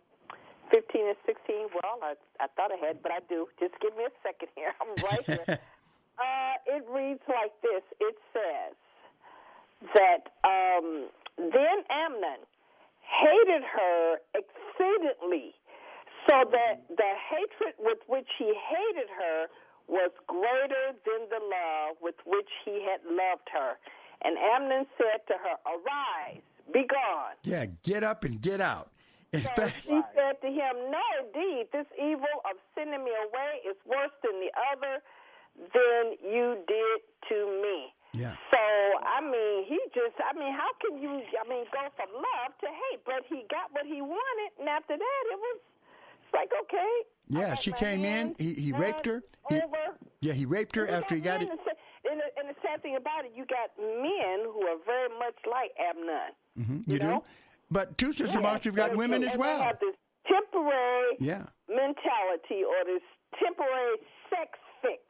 [0.72, 1.68] fifteen and sixteen.
[1.74, 3.48] Well, I, I thought I had, but I do.
[3.60, 4.74] Just give me a second here.
[4.82, 5.60] I'm right here.
[6.20, 7.84] uh, it reads like this.
[8.00, 8.76] It says
[9.96, 12.44] that um, then Amnon
[13.02, 15.56] hated her exceedingly,
[16.28, 19.48] so that the hatred with which he hated her
[19.88, 23.74] was greater than the love with which he had loved her.
[24.24, 26.44] And Amnon said to her, Arise,
[26.74, 27.36] be gone.
[27.44, 28.92] Yeah, get up and get out.
[29.32, 33.62] In So fact, she said to him, No, indeed, this evil of sending me away
[33.70, 35.02] is worse than the other
[35.56, 37.00] than you did
[37.30, 37.94] to me.
[38.12, 38.34] Yeah.
[38.50, 38.58] So,
[39.06, 42.68] I mean, he just, I mean, how can you, I mean, go from love to
[42.68, 43.06] hate?
[43.06, 45.60] But he got what he wanted, and after that, it was
[46.30, 46.92] it's like, okay.
[47.28, 48.36] yeah, she came in.
[48.38, 49.24] He, he raped her.
[49.50, 49.60] He,
[50.22, 51.48] yeah, he raped her after he got it.
[51.50, 51.58] Men,
[52.10, 55.36] and the, and the sad thing about it, you got men who are very much
[55.50, 56.32] like Amnon.
[56.56, 57.22] hmm you do.
[57.72, 59.62] But two Sister Moss, you've got And- women and as they well.
[59.62, 59.95] have this
[60.28, 61.45] temporary Yeah.
[61.68, 63.04] mentality or this
[63.38, 63.97] temporary
[64.30, 65.04] sex fix.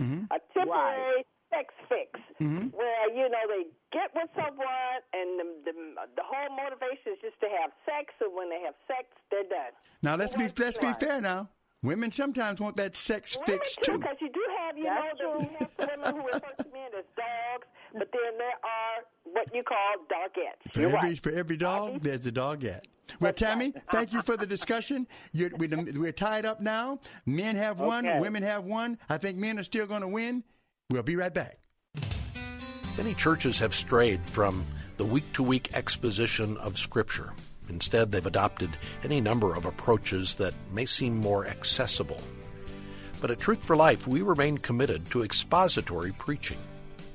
[0.00, 0.26] Mhm.
[0.30, 2.72] A temporary sex fix Mhm.
[2.74, 7.38] where, you know, they get with someone and the, the, the whole motivation is just
[7.40, 9.72] to have sex, and when they have sex, they're done.
[10.02, 11.20] Now let's be let's be fair.
[11.20, 11.48] Now,
[11.82, 13.98] women sometimes want that sex fix too.
[13.98, 17.04] Because you do have, you know, that you have women who refer to men as
[17.16, 19.76] dogs, but then there are what you call
[20.10, 20.72] dogettes.
[20.72, 21.22] For You're every right.
[21.22, 22.82] for every dog, there's a dogette.
[23.20, 25.06] Well, Tammy, thank you for the discussion.
[25.32, 27.00] You're, we, we're tied up now.
[27.24, 28.20] Men have one, Okay.
[28.20, 28.98] women have one.
[29.08, 30.44] I think men are still going to win.
[30.90, 31.58] We'll be right back.
[32.98, 34.66] Many churches have strayed from
[34.98, 37.32] the week to week exposition of Scripture.
[37.68, 38.70] Instead, they've adopted
[39.04, 42.20] any number of approaches that may seem more accessible.
[43.20, 46.58] But at Truth for Life, we remain committed to expository preaching.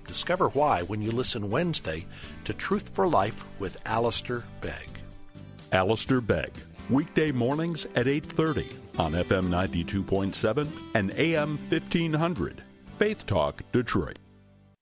[0.07, 2.05] Discover why when you listen Wednesday
[2.43, 4.89] to Truth for Life with Alistair Begg.
[5.71, 6.51] Alistair Begg,
[6.89, 8.67] weekday mornings at 8:30
[8.99, 12.61] on FM 92.7 and AM 1500.
[12.99, 14.19] Faith Talk Detroit.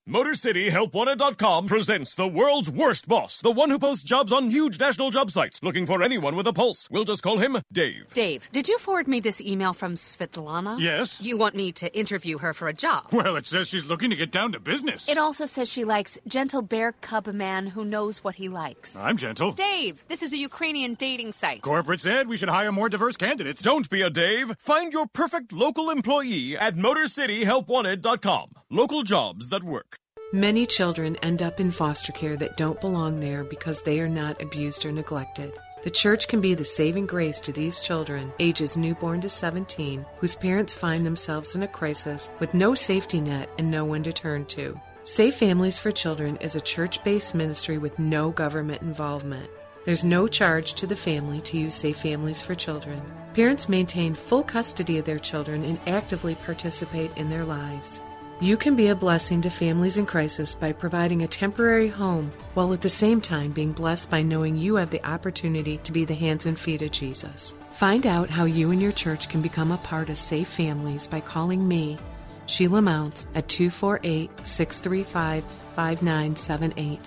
[0.08, 5.30] MotorCityHelpWanted.com presents the world's worst boss, the one who posts jobs on huge national job
[5.30, 6.88] sites looking for anyone with a pulse.
[6.90, 8.12] We'll just call him Dave.
[8.12, 10.80] Dave, did you forward me this email from Svetlana?
[10.80, 11.20] Yes.
[11.20, 13.06] You want me to interview her for a job?
[13.12, 15.08] Well, it says she's looking to get down to business.
[15.08, 18.96] It also says she likes gentle bear cub man who knows what he likes.
[18.96, 19.52] I'm gentle.
[19.52, 21.62] Dave, this is a Ukrainian dating site.
[21.62, 23.62] Corporate said we should hire more diverse candidates.
[23.62, 24.56] Don't be a Dave.
[24.58, 28.54] Find your perfect local employee at MotorCityHelpWanted.com.
[28.68, 29.92] Local jobs that work.
[30.34, 34.40] Many children end up in foster care that don't belong there because they are not
[34.40, 35.52] abused or neglected.
[35.82, 40.34] The church can be the saving grace to these children, ages newborn to 17, whose
[40.34, 44.46] parents find themselves in a crisis with no safety net and no one to turn
[44.46, 44.80] to.
[45.02, 49.50] Safe Families for Children is a church based ministry with no government involvement.
[49.84, 53.02] There's no charge to the family to use Safe Families for Children.
[53.34, 58.00] Parents maintain full custody of their children and actively participate in their lives.
[58.42, 62.72] You can be a blessing to families in crisis by providing a temporary home while
[62.72, 66.16] at the same time being blessed by knowing you have the opportunity to be the
[66.16, 67.54] hands and feet of Jesus.
[67.74, 71.20] Find out how you and your church can become a part of Safe Families by
[71.20, 71.98] calling me,
[72.46, 75.44] Sheila Mounts at 248 635
[75.76, 77.00] 5978.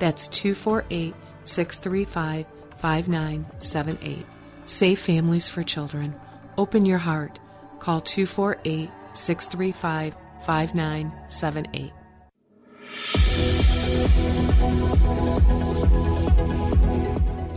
[0.00, 1.14] That's 248
[1.44, 2.46] 635
[2.78, 4.26] 5978.
[4.64, 6.16] Safe Families for Children.
[6.58, 7.38] Open your heart.
[7.78, 11.92] Call 248 635 5978.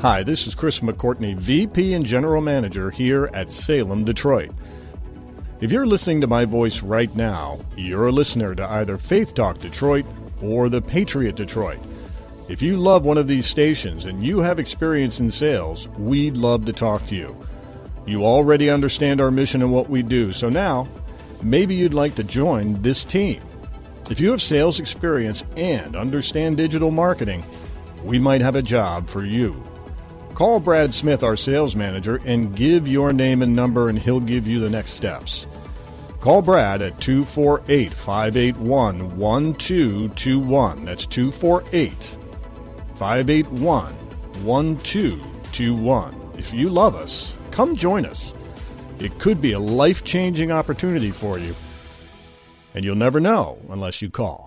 [0.02, 4.52] Hi, this is Chris McCourtney, VP and General Manager here at Salem, Detroit.
[5.60, 9.58] If you're listening to my voice right now, you're a listener to either Faith Talk
[9.58, 10.06] Detroit
[10.42, 11.80] or The Patriot Detroit.
[12.48, 16.66] If you love one of these stations and you have experience in sales, we'd love
[16.66, 17.36] to talk to you.
[18.06, 20.88] You already understand our mission and what we do, so now
[21.42, 23.42] maybe you'd like to join this team.
[24.10, 27.44] If you have sales experience and understand digital marketing,
[28.04, 29.62] we might have a job for you.
[30.34, 34.46] Call Brad Smith, our sales manager, and give your name and number, and he'll give
[34.48, 35.48] you the next steps.
[36.20, 40.86] Call Brad at 248 581 1221.
[40.86, 41.94] That's 248
[42.96, 43.94] 581
[44.44, 46.32] 1221.
[46.38, 48.34] If you love us, come join us.
[49.00, 51.56] It could be a life changing opportunity for you,
[52.74, 54.47] and you'll never know unless you call.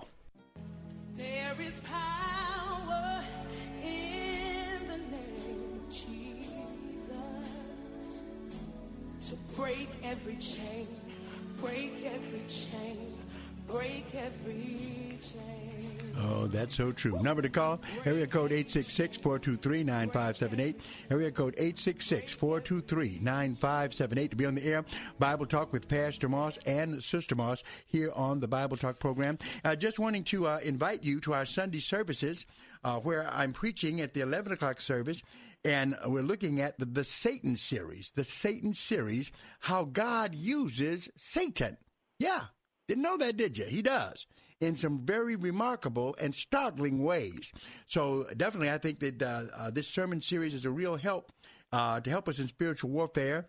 [16.41, 17.21] Oh, that's so true.
[17.21, 20.75] Number to call, area code 866-423-9578.
[21.11, 24.83] Area code 866-423-9578 to be on the air.
[25.19, 29.37] Bible Talk with Pastor Moss and Sister Moss here on the Bible Talk program.
[29.63, 32.47] Uh, just wanting to uh, invite you to our Sunday services
[32.83, 35.21] uh, where I'm preaching at the 11 o'clock service
[35.63, 39.29] and we're looking at the, the Satan series, the Satan series,
[39.59, 41.77] how God uses Satan.
[42.17, 42.45] Yeah,
[42.87, 43.65] didn't know that, did you?
[43.65, 44.25] He does
[44.61, 47.51] in some very remarkable and startling ways.
[47.87, 51.31] So definitely, I think that uh, uh, this sermon series is a real help
[51.73, 53.47] uh, to help us in spiritual warfare.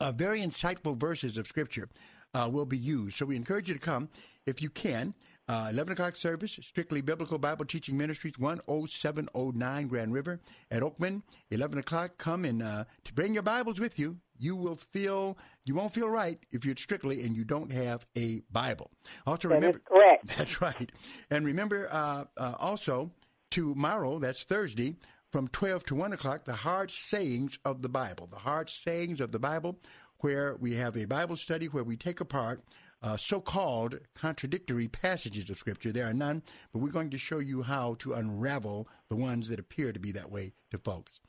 [0.00, 1.88] Uh, very insightful verses of Scripture
[2.34, 3.16] uh, will be used.
[3.16, 4.08] So we encourage you to come
[4.46, 5.14] if you can.
[5.48, 10.40] Uh, 11 o'clock service, Strictly Biblical Bible Teaching Ministries, 10709 Grand River
[10.70, 11.22] at Oakman.
[11.50, 14.18] 11 o'clock, come and to bring your Bibles with you.
[14.38, 18.42] You will feel, you won't feel right if you're strictly and you don't have a
[18.50, 18.90] Bible.
[19.26, 19.80] Also, That remember.
[19.80, 20.26] correct.
[20.36, 20.90] That's right.
[21.30, 23.10] And remember uh, uh, also,
[23.50, 24.96] tomorrow, that's Thursday,
[25.30, 28.26] from 12 to 1 o'clock, the hard sayings of the Bible.
[28.26, 29.78] The hard sayings of the Bible,
[30.18, 32.62] where we have a Bible study where we take apart
[33.02, 35.92] uh, so called contradictory passages of Scripture.
[35.92, 39.60] There are none, but we're going to show you how to unravel the ones that
[39.60, 41.20] appear to be that way to folks.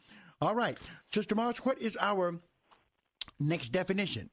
[0.41, 0.77] All right,
[1.13, 2.39] Sister March, what is our
[3.39, 4.29] next definition?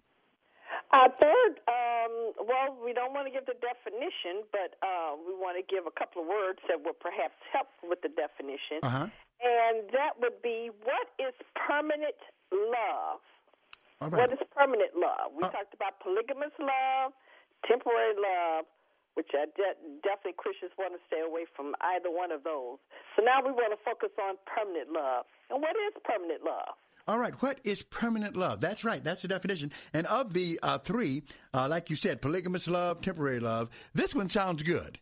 [0.93, 5.59] Our third, um, well, we don't want to give the definition, but uh, we want
[5.59, 8.79] to give a couple of words that will perhaps help with the definition.
[8.83, 9.11] Uh-huh.
[9.43, 12.17] And that would be what is permanent
[12.55, 13.21] love?
[14.01, 14.33] All What right.
[14.33, 15.35] is permanent love?
[15.35, 17.13] We talked about polygamous love,
[17.67, 18.65] temporary love,
[19.17, 22.77] which I de- definitely Christians want to stay away from either one of those.
[23.17, 25.25] So now we want to focus on permanent love.
[25.49, 26.77] And what is permanent love?
[27.09, 28.61] All right, what is permanent love?
[28.61, 29.73] That's right, that's the definition.
[29.93, 31.23] And of the uh, three,
[31.55, 34.99] uh, like you said, polygamous love, temporary love, this one sounds good.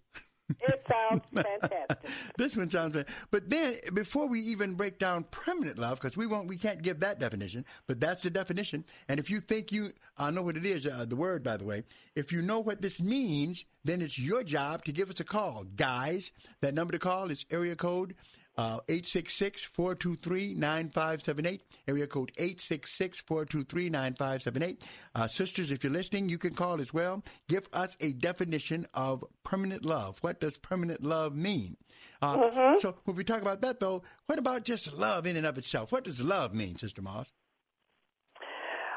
[0.60, 2.10] It sounds fantastic.
[2.36, 3.06] this one sounds good.
[3.30, 7.00] But then, before we even break down permanent love, because we won't, we can't give
[7.00, 8.84] that definition, but that's the definition.
[9.08, 11.64] And if you think you, I know what it is, uh, the word, by the
[11.64, 11.84] way.
[12.14, 15.64] If you know what this means, then it's your job to give us a call,
[15.76, 16.30] guys.
[16.60, 18.14] That number to call is area code.
[18.56, 21.60] Uh, 866-423-9578.
[21.88, 24.80] Area code 866-423-9578.
[25.14, 27.22] Uh, sisters, if you're listening, you can call as well.
[27.48, 30.18] Give us a definition of permanent love.
[30.20, 31.76] What does permanent love mean?
[32.22, 32.80] Uh, Mhm.
[32.80, 35.90] So when we talk about that, though, what about just love in and of itself?
[35.92, 37.32] What does love mean, Sister Moss?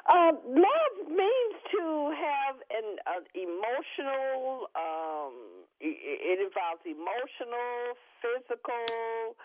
[0.10, 4.70] Um, love means to have an uh, emotional.
[4.76, 9.38] Um, it, involves emotional, physical.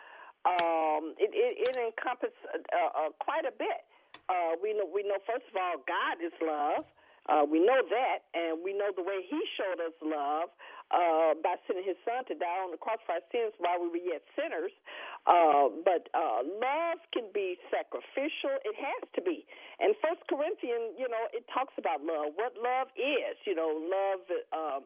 [0.44, 3.86] Um, it, it, it encompasses uh, uh, quite a bit.
[4.28, 4.86] Uh, we know.
[4.86, 5.18] We know.
[5.26, 6.84] First of all, God is love.
[7.30, 10.50] Uh, we know that, and we know the way He showed us love
[10.90, 13.86] uh, by sending His Son to die on the cross for our sins while we
[13.94, 14.74] were yet sinners.
[15.22, 19.46] Uh, but uh, love can be sacrificial; it has to be.
[19.78, 22.34] And First Corinthians, you know, it talks about love.
[22.34, 24.22] What love is, you know, love.
[24.50, 24.80] Uh,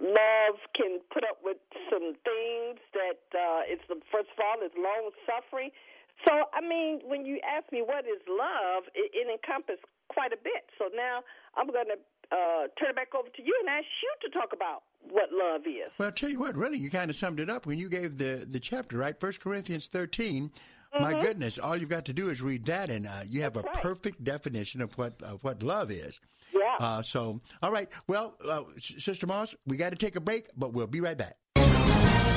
[0.00, 1.58] love can put up with
[1.90, 5.70] some things that uh, it's the first of all is long suffering.
[6.26, 10.40] So I mean, when you ask me what is love, it, it encompasses quite a
[10.42, 10.68] bit.
[10.78, 11.20] So now
[11.56, 11.98] I'm going to
[12.34, 15.62] uh, turn it back over to you and ask you to talk about what love
[15.66, 15.90] is.
[15.98, 18.16] Well, I'll tell you what, really, you kind of summed it up when you gave
[18.18, 19.18] the, the chapter, right?
[19.18, 20.50] First Corinthians 13.
[21.00, 21.20] My Mhm.
[21.22, 23.82] goodness, all you've got to do is read that, and uh, you have a right.
[23.82, 26.20] perfect definition of what of what love is.
[26.82, 27.88] Uh, so, all right.
[28.08, 28.64] Well, uh,
[28.98, 31.36] Sister Moss, we got to take a break, but we'll be right back.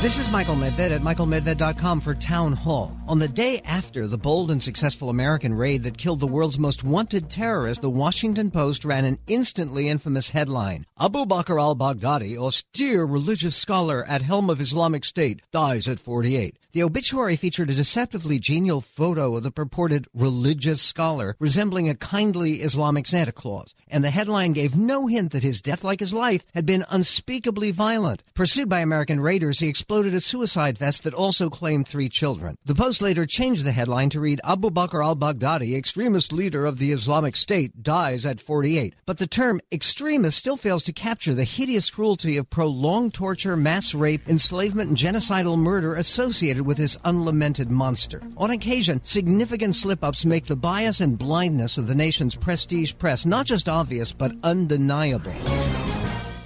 [0.02, 2.96] This is Michael Medved at michaelmedved.com for Town Hall.
[3.08, 6.84] On the day after the bold and successful American raid that killed the world's most
[6.84, 10.84] wanted terrorist, the Washington Post ran an instantly infamous headline.
[11.00, 16.60] Abu Bakr al-Baghdadi, austere religious scholar at helm of Islamic State, dies at 48.
[16.76, 22.56] The obituary featured a deceptively genial photo of the purported religious scholar resembling a kindly
[22.56, 26.44] Islamic Santa Claus, and the headline gave no hint that his death, like his life,
[26.54, 28.24] had been unspeakably violent.
[28.34, 32.58] Pursued by American raiders, he exploded a suicide vest that also claimed three children.
[32.66, 36.92] The Post later changed the headline to read Abu Bakr al-Baghdadi, extremist leader of the
[36.92, 38.96] Islamic State, dies at 48.
[39.06, 43.94] But the term extremist still fails to capture the hideous cruelty of prolonged torture, mass
[43.96, 48.22] rape, enslavement, and genocidal murder associated with this unlamented monster.
[48.38, 53.46] On occasion, significant slip-ups make the bias and blindness of the nation's prestige press not
[53.46, 55.32] just obvious, but undeniable.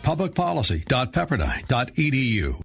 [0.04, 2.62] Publicpolicy.pepperdine.edu.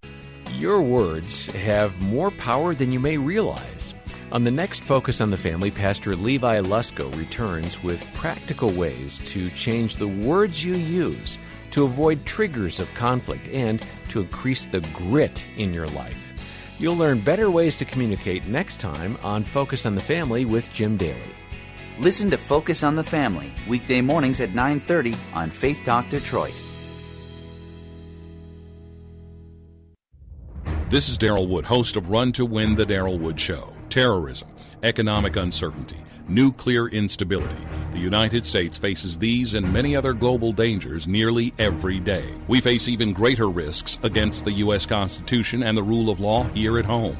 [0.59, 3.95] Your words have more power than you may realize.
[4.33, 9.51] On the next Focus on the Family, Pastor Levi Lusko returns with practical ways to
[9.51, 11.37] change the words you use
[11.73, 16.24] to avoid triggers of conflict and to increase the grit in your life.
[16.79, 20.97] You'll learn better ways to communicate next time on Focus on the Family with Jim
[20.97, 21.21] Daly.
[22.01, 26.55] Listen to Focus on the Family weekday mornings at 9:30 on Faith Talk Detroit.
[30.91, 33.73] This is Daryl Wood, host of Run to Win the Daryl Wood Show.
[33.89, 34.49] Terrorism,
[34.83, 35.97] economic uncertainty,
[36.29, 37.55] nuclear instability.
[37.93, 42.35] The United States faces these and many other global dangers nearly every day.
[42.49, 44.87] We face even greater risks against the U.S.
[44.87, 47.17] Constitution and the rule of law here at home.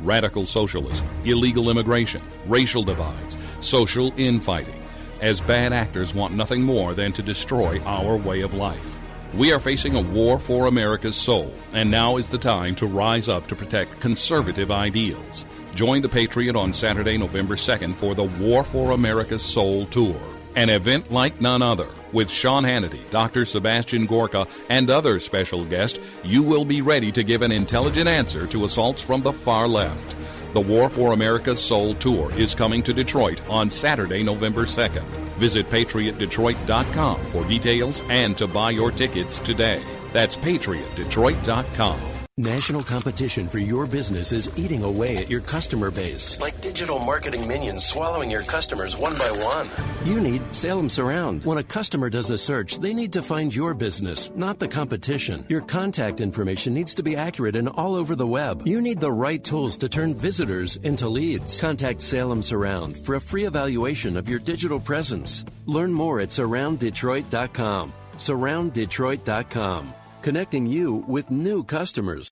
[0.00, 4.82] Radical socialism, illegal immigration, racial divides, social infighting,
[5.20, 8.96] as bad actors want nothing more than to destroy our way of life.
[9.36, 13.28] We are facing a war for America's soul, and now is the time to rise
[13.28, 15.44] up to protect conservative ideals.
[15.74, 20.14] Join the Patriot on Saturday, November 2nd for the War for America's Soul Tour,
[20.54, 21.88] an event like none other.
[22.12, 23.44] With Sean Hannity, Dr.
[23.44, 28.46] Sebastian Gorka, and other special guests, you will be ready to give an intelligent answer
[28.46, 30.14] to assaults from the far left.
[30.54, 35.02] The War for America's Soul Tour is coming to Detroit on Saturday, November 2nd.
[35.36, 39.82] Visit patriotdetroit.com for details and to buy your tickets today.
[40.12, 42.13] That's patriotdetroit.com.
[42.38, 46.40] National competition for your business is eating away at your customer base.
[46.40, 49.68] Like digital marketing minions swallowing your customers one by one.
[50.04, 51.44] You need Salem Surround.
[51.44, 55.46] When a customer does a search, they need to find your business, not the competition.
[55.48, 58.66] Your contact information needs to be accurate and all over the web.
[58.66, 61.60] You need the right tools to turn visitors into leads.
[61.60, 65.44] Contact Salem Surround for a free evaluation of your digital presence.
[65.66, 67.92] Learn more at surrounddetroit.com.
[68.16, 69.94] Surrounddetroit.com.
[70.24, 72.30] Connecting you with new customers.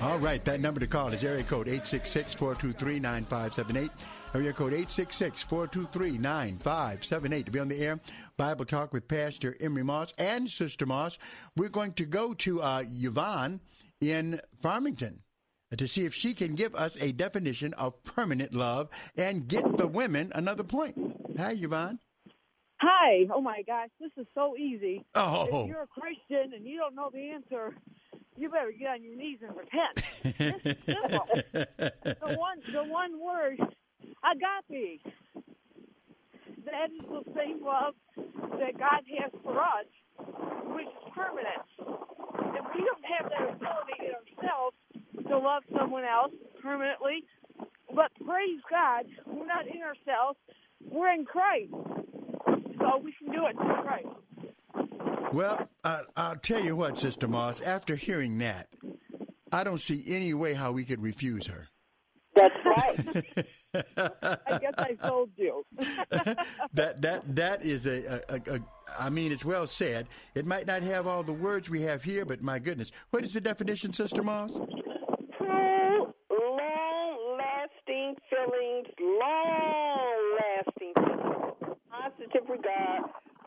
[0.00, 3.90] All right, that number to call is area code 866-423-9578.
[4.34, 8.00] Area code 866-423-9578 to be on the air.
[8.38, 11.18] Bible Talk with Pastor Emery Moss and Sister Moss.
[11.54, 13.60] We're going to go to uh, Yvonne
[14.02, 15.20] in Farmington
[15.76, 19.86] to see if she can give us a definition of permanent love and get the
[19.86, 20.96] women another point.
[21.38, 21.98] Hi, Yvonne.
[22.80, 23.26] Hi.
[23.32, 25.04] Oh my gosh, this is so easy.
[25.14, 25.62] Oh.
[25.62, 27.74] If you're a Christian and you don't know the answer,
[28.36, 30.64] you better get on your knees and repent.
[30.64, 31.26] It's simple.
[32.04, 35.00] the one, the one word, agape.
[36.64, 39.86] That is the same love that God has for us,
[40.74, 41.62] which is permanent.
[41.78, 44.76] And we don't have that ability in ourselves
[45.28, 47.24] to love someone else permanently.
[47.94, 50.38] But praise God, we're not in ourselves.
[50.90, 51.72] We're in Christ.
[51.72, 55.32] So we can do it through Christ.
[55.32, 58.68] Well, uh, I'll tell you what, Sister Moss, after hearing that,
[59.50, 61.68] I don't see any way how we could refuse her.
[62.34, 63.46] That's right.
[64.46, 65.64] I guess I told you.
[66.72, 68.60] that that that is a, a, a, a
[68.98, 70.06] I mean it's well said.
[70.34, 72.90] It might not have all the words we have here, but my goodness.
[73.10, 74.50] What is the definition, Sister Moss?
[75.38, 83.02] True, long-lasting feelings, long-lasting feelings, positive regard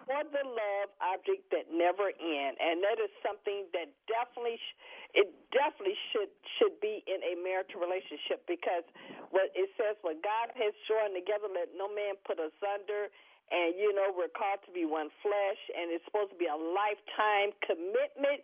[0.06, 4.78] for the love object that never end, and that is something that definitely sh-
[5.13, 8.84] it definitely should should be in a marital relationship because
[9.30, 13.13] what it says, what God has joined together, let no man put asunder.
[13.53, 16.57] And you know we're called to be one flesh, and it's supposed to be a
[16.57, 18.41] lifetime commitment.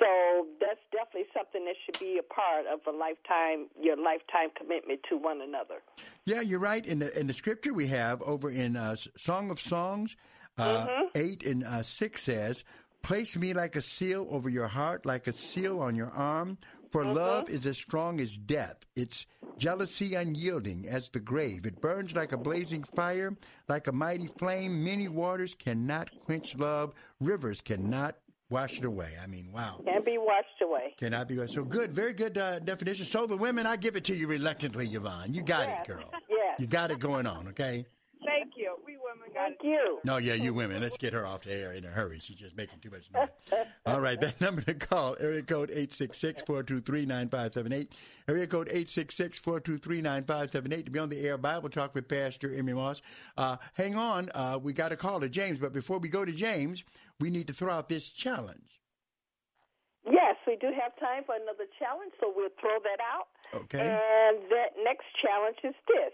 [0.00, 5.00] So that's definitely something that should be a part of a lifetime, your lifetime commitment
[5.10, 5.84] to one another.
[6.24, 6.84] Yeah, you're right.
[6.86, 10.16] In the in the scripture we have over in uh, Song of Songs,
[10.60, 11.10] uh, Mhm.
[11.14, 12.64] eight and uh, six says,
[13.02, 16.58] "Place me like a seal over your heart, like a seal on your arm."
[16.90, 18.78] For love is as strong as death.
[18.96, 19.24] Its
[19.58, 21.64] jealousy unyielding as the grave.
[21.64, 23.36] It burns like a blazing fire,
[23.68, 24.82] like a mighty flame.
[24.82, 26.92] Many waters cannot quench love.
[27.20, 28.16] Rivers cannot
[28.48, 29.12] wash it away.
[29.22, 29.80] I mean, wow.
[29.84, 30.94] Can't be washed away.
[30.98, 31.54] Cannot be washed.
[31.54, 31.92] so good.
[31.92, 33.06] Very good uh, definition.
[33.06, 35.32] So the women, I give it to you reluctantly, Yvonne.
[35.32, 36.10] You got it, girl.
[36.28, 36.58] Yes.
[36.58, 37.48] You got it going on.
[37.48, 37.84] Okay.
[38.24, 38.74] Thank you.
[38.84, 39.98] We women got Thank you.
[40.04, 40.82] No, yeah, you women.
[40.82, 42.20] Let's get her off the air in a hurry.
[42.20, 43.28] She's just making too much noise.
[43.86, 47.88] All right, that number to call, area code 866-423-9578.
[48.28, 53.02] Area code 866-423-9578 to be on the air Bible Talk with Pastor Emery Moss.
[53.36, 56.32] Uh, hang on, uh, we got a call to James, but before we go to
[56.32, 56.84] James,
[57.18, 58.80] we need to throw out this challenge.
[60.10, 63.28] Yes, we do have time for another challenge, so we'll throw that out.
[63.54, 63.80] Okay.
[63.80, 66.12] And that next challenge is this.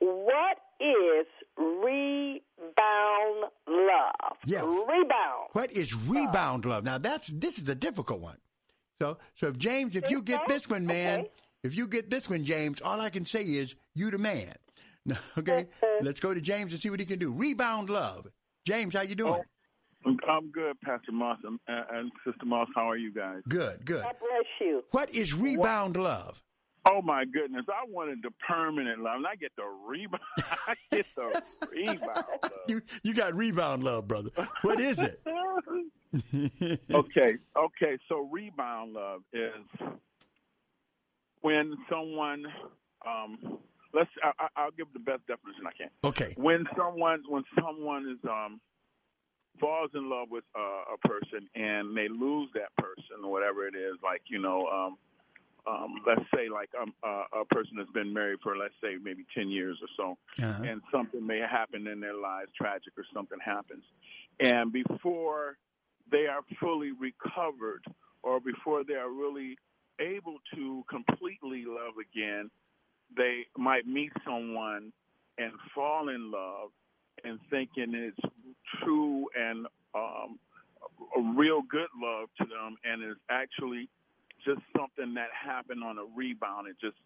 [0.00, 1.26] What is
[1.56, 2.40] rebound
[3.68, 4.36] love?
[4.44, 4.60] Yeah.
[4.60, 5.48] Rebound.
[5.52, 6.84] What is rebound love?
[6.84, 8.38] Now that's this is a difficult one.
[9.00, 11.26] So so if James, if you get this one, man,
[11.62, 14.54] if you get this one, James, all I can say is you the man.
[15.36, 15.66] Okay,
[16.00, 17.30] let's go to James and see what he can do.
[17.30, 18.26] Rebound love.
[18.66, 19.42] James, how you doing?
[20.06, 22.68] I'm good, Pastor Moss and, and Sister Moss.
[22.74, 23.40] How are you guys?
[23.48, 24.02] Good, good.
[24.02, 24.82] God bless you.
[24.92, 26.42] What is rebound love?
[26.86, 27.64] Oh my goodness!
[27.68, 30.22] I wanted the permanent love, and I get the rebound.
[30.68, 32.24] I get the rebound.
[32.68, 34.30] You you got rebound love, brother.
[34.62, 35.20] What is it?
[36.94, 37.98] okay, okay.
[38.08, 39.88] So rebound love is
[41.40, 42.44] when someone,
[43.06, 43.58] um,
[43.92, 44.10] let's.
[44.22, 45.90] I, I- I'll give the best definition I can.
[46.04, 46.34] Okay.
[46.36, 48.60] When someone, when someone is um
[49.60, 53.74] falls in love with uh, a person and they lose that person or whatever it
[53.76, 54.98] is, like you know, um,
[55.66, 59.24] um, let's say like um, uh, a person that's been married for let's say maybe
[59.34, 60.62] ten years or so, Uh-huh.
[60.62, 63.84] and something may happen in their lives, tragic or something happens,
[64.40, 65.56] and before
[66.10, 67.82] they are fully recovered
[68.22, 69.56] or before they are really
[70.00, 72.50] able to completely love again,
[73.16, 74.92] they might meet someone
[75.38, 76.70] and fall in love
[77.24, 78.18] and thinking it's
[78.82, 80.38] true and um,
[81.16, 83.88] a real good love to them, and it's actually
[84.44, 86.68] just something that happened on a rebound.
[86.68, 86.96] It just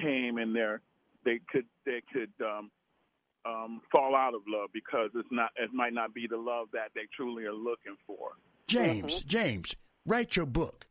[0.00, 0.80] came in there.
[1.24, 2.70] They could they could um,
[3.46, 6.90] um, fall out of love because it's not it might not be the love that
[6.94, 8.30] they truly are looking for.
[8.66, 9.74] James, James,
[10.06, 10.86] write your book.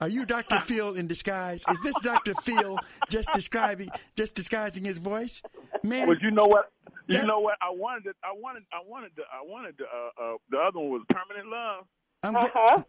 [0.00, 0.58] Are you Dr.
[0.66, 1.64] Phil in disguise?
[1.70, 2.34] Is this Dr.
[2.42, 2.78] Phil
[3.08, 5.40] just describing, just disguising his voice?
[5.82, 6.72] Man, But you know what?
[7.06, 7.56] You know what?
[7.60, 8.16] I wanted it.
[8.24, 8.64] I wanted.
[8.72, 9.12] I wanted.
[9.16, 9.84] The, I wanted the.
[9.84, 11.84] Uh, uh, the other one was permanent love.
[12.22, 12.82] I'm uh-huh.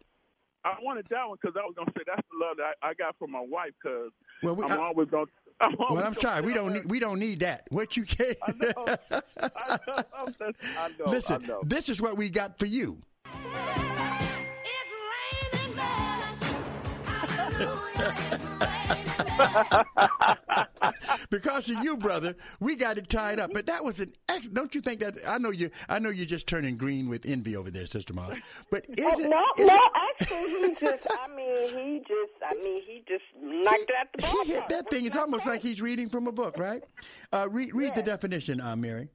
[0.65, 2.93] I wanted that one because I was gonna say that's the love that I, I
[2.95, 3.71] got from my wife.
[3.81, 4.11] Because
[4.43, 5.25] Well, we- I'm I- always gonna.
[5.61, 6.41] I'm always well, I'm gonna sorry.
[6.41, 7.63] We don't need, we don't need that.
[7.69, 8.97] What you can I know.
[9.39, 11.05] I know.
[11.05, 11.61] Listen, I know.
[11.65, 12.97] this is what we got for you.
[21.29, 23.51] because of you, brother, we got it tied up.
[23.53, 24.47] But that was an ex.
[24.47, 25.17] Don't you think that?
[25.27, 25.69] I know you.
[25.89, 28.35] I know you're just turning green with envy over there, Sister Moss.
[28.71, 29.29] But is Oh, it?
[29.29, 29.81] no, is no, it-
[30.21, 34.23] actually, he just, I mean, he just, I mean, he just knocked it out the
[34.23, 34.45] ballpark.
[34.45, 35.05] He hit that thing.
[35.05, 36.83] It's almost like he's reading from a book, right?
[37.33, 38.05] Uh, read read the Yes.
[38.07, 39.09] definition, uh, Mary.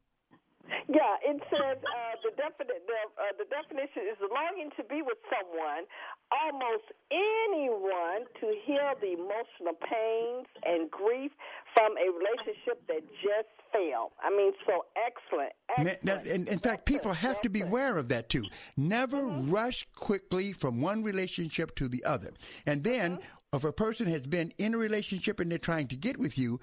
[0.89, 5.19] Yeah, it says uh, the, defini- the, uh, the definition is longing to be with
[5.31, 5.85] someone,
[6.31, 11.33] almost anyone, to heal the emotional pains and grief
[11.75, 14.11] from a relationship that just failed.
[14.23, 15.53] I mean, so excellent.
[15.79, 18.45] Ma- now, in, in fact, people have to be aware of that too.
[18.77, 22.33] Never rush quickly from one relationship to the other.
[22.67, 23.19] And then,
[23.53, 26.61] if a person has been in a relationship and they're trying to get with you,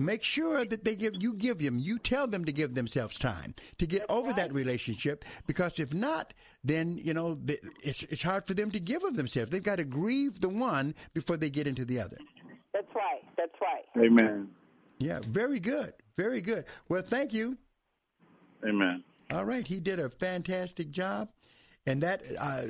[0.00, 3.54] make sure that they give you give them you tell them to give themselves time
[3.78, 6.32] to get over that relationship because if not
[6.64, 9.76] then you know the, it's it's hard for them to give of themselves they've got
[9.76, 12.18] to grieve the one before they get into the other
[12.72, 13.22] That's right.
[13.36, 14.04] That's right.
[14.04, 14.48] Amen.
[14.98, 17.56] yeah very good very good well thank you
[18.66, 19.02] Amen.
[19.30, 21.28] All right, he did a fantastic job,
[21.86, 22.64] and that uh,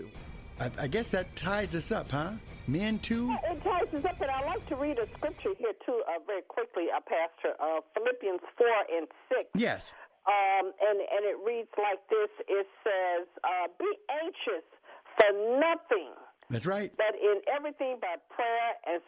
[0.60, 2.32] I, I guess that ties us up, huh?
[2.68, 3.34] Men too.
[3.50, 6.42] It ties us up, and I'd like to read a scripture here, too, uh, very
[6.42, 7.56] quickly, uh, Pastor.
[7.58, 9.48] Uh, Philippians 4 and 6.
[9.56, 9.86] Yes.
[10.28, 13.88] Um, and, and it reads like this It says, uh, Be
[14.22, 14.66] anxious
[15.16, 16.12] for nothing.
[16.50, 16.92] That's right.
[16.96, 19.00] But in everything by prayer and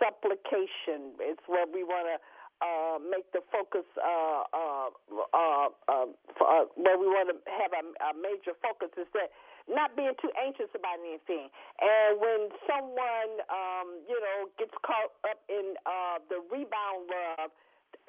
[0.00, 2.16] supplication, it's where we want to
[2.60, 4.88] uh, make the focus uh, uh,
[5.32, 6.06] uh, uh,
[6.44, 9.32] uh, where we want to have a, a major focus is that
[9.68, 11.48] not being too anxious about anything.
[11.80, 17.52] And when someone, um, you know, gets caught up in uh, the rebound love,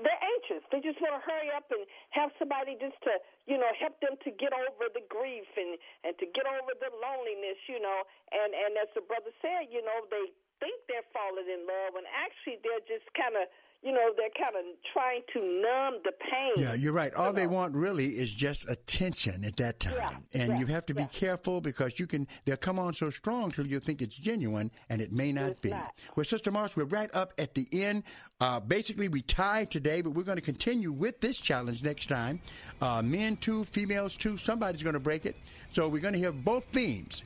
[0.01, 0.65] they're anxious.
[0.73, 4.17] They just want to hurry up and have somebody just to, you know, help them
[4.25, 8.03] to get over the grief and and to get over the loneliness, you know.
[8.33, 12.05] And and as the brother said, you know, they think they're falling in love, when
[12.07, 13.49] actually they're just kind of
[13.83, 16.63] you know, they're kind of trying to numb the pain.
[16.63, 17.11] Yeah, you're right.
[17.15, 19.95] All they want really is just attention at that time.
[19.95, 21.07] Yeah, and yeah, you have to be yeah.
[21.07, 25.01] careful because you can they'll come on so strong till you think it's genuine and
[25.01, 25.69] it may not It's be.
[25.69, 25.95] not.
[26.15, 28.03] Well, Sister Moss, we're right up at the end.
[28.39, 32.39] Uh, basically, we tied today, but we're going to continue with this challenge next time.
[32.81, 34.37] Uh, men two, females two.
[34.37, 35.35] Somebody's going to break it.
[35.71, 37.23] So we're going to have both themes.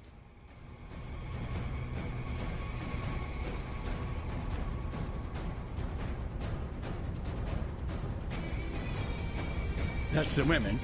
[10.15, 10.79] That's the women,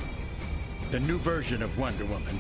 [0.91, 2.37] the new version of Wonder Woman.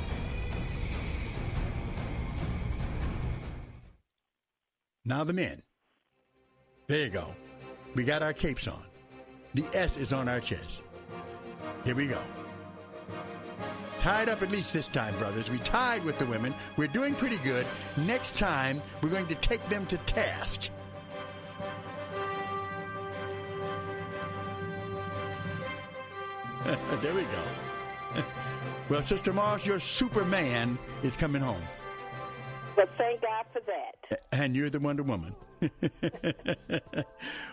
[5.05, 5.61] Now the men.
[6.87, 7.33] There you go.
[7.95, 8.83] We got our capes on.
[9.53, 10.81] The S is on our chest.
[11.85, 12.21] Here we go.
[14.01, 15.49] Tied up at least this time, brothers.
[15.49, 16.53] We tied with the women.
[16.75, 17.65] We're doing pretty good.
[17.99, 20.63] Next time, we're going to take them to task.
[27.01, 27.43] there we go.
[28.89, 31.61] well, Sister Moss, your Superman is coming home.
[32.75, 34.21] But thank God for that.
[34.31, 35.35] And you're the Wonder Woman.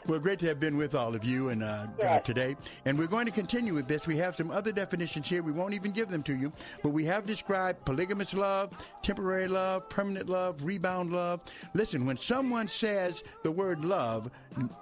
[0.07, 2.57] well, great to have been with all of you and uh, uh, today.
[2.85, 4.07] And we're going to continue with this.
[4.07, 5.43] We have some other definitions here.
[5.43, 6.53] We won't even give them to you,
[6.83, 11.43] but we have described polygamous love, temporary love, permanent love, rebound love.
[11.75, 14.31] Listen, when someone says the word love,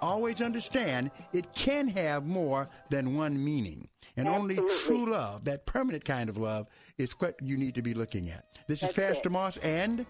[0.01, 3.87] always understand it can have more than one meaning.
[4.15, 4.55] And only
[4.85, 6.67] true love, that permanent kind of love,
[6.97, 8.45] is what you need to be looking at.
[8.67, 9.31] This is Pastor it.
[9.31, 10.05] Moss and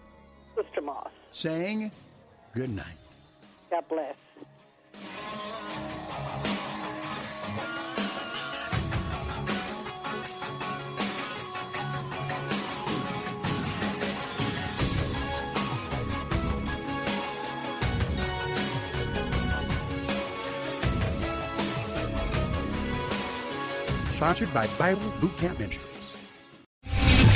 [0.56, 1.10] Sister Moss.
[1.32, 1.90] saying
[2.54, 2.96] good night.
[3.70, 4.16] God bless.
[24.14, 25.87] Sponsored by Bible Boot Camp Ministries.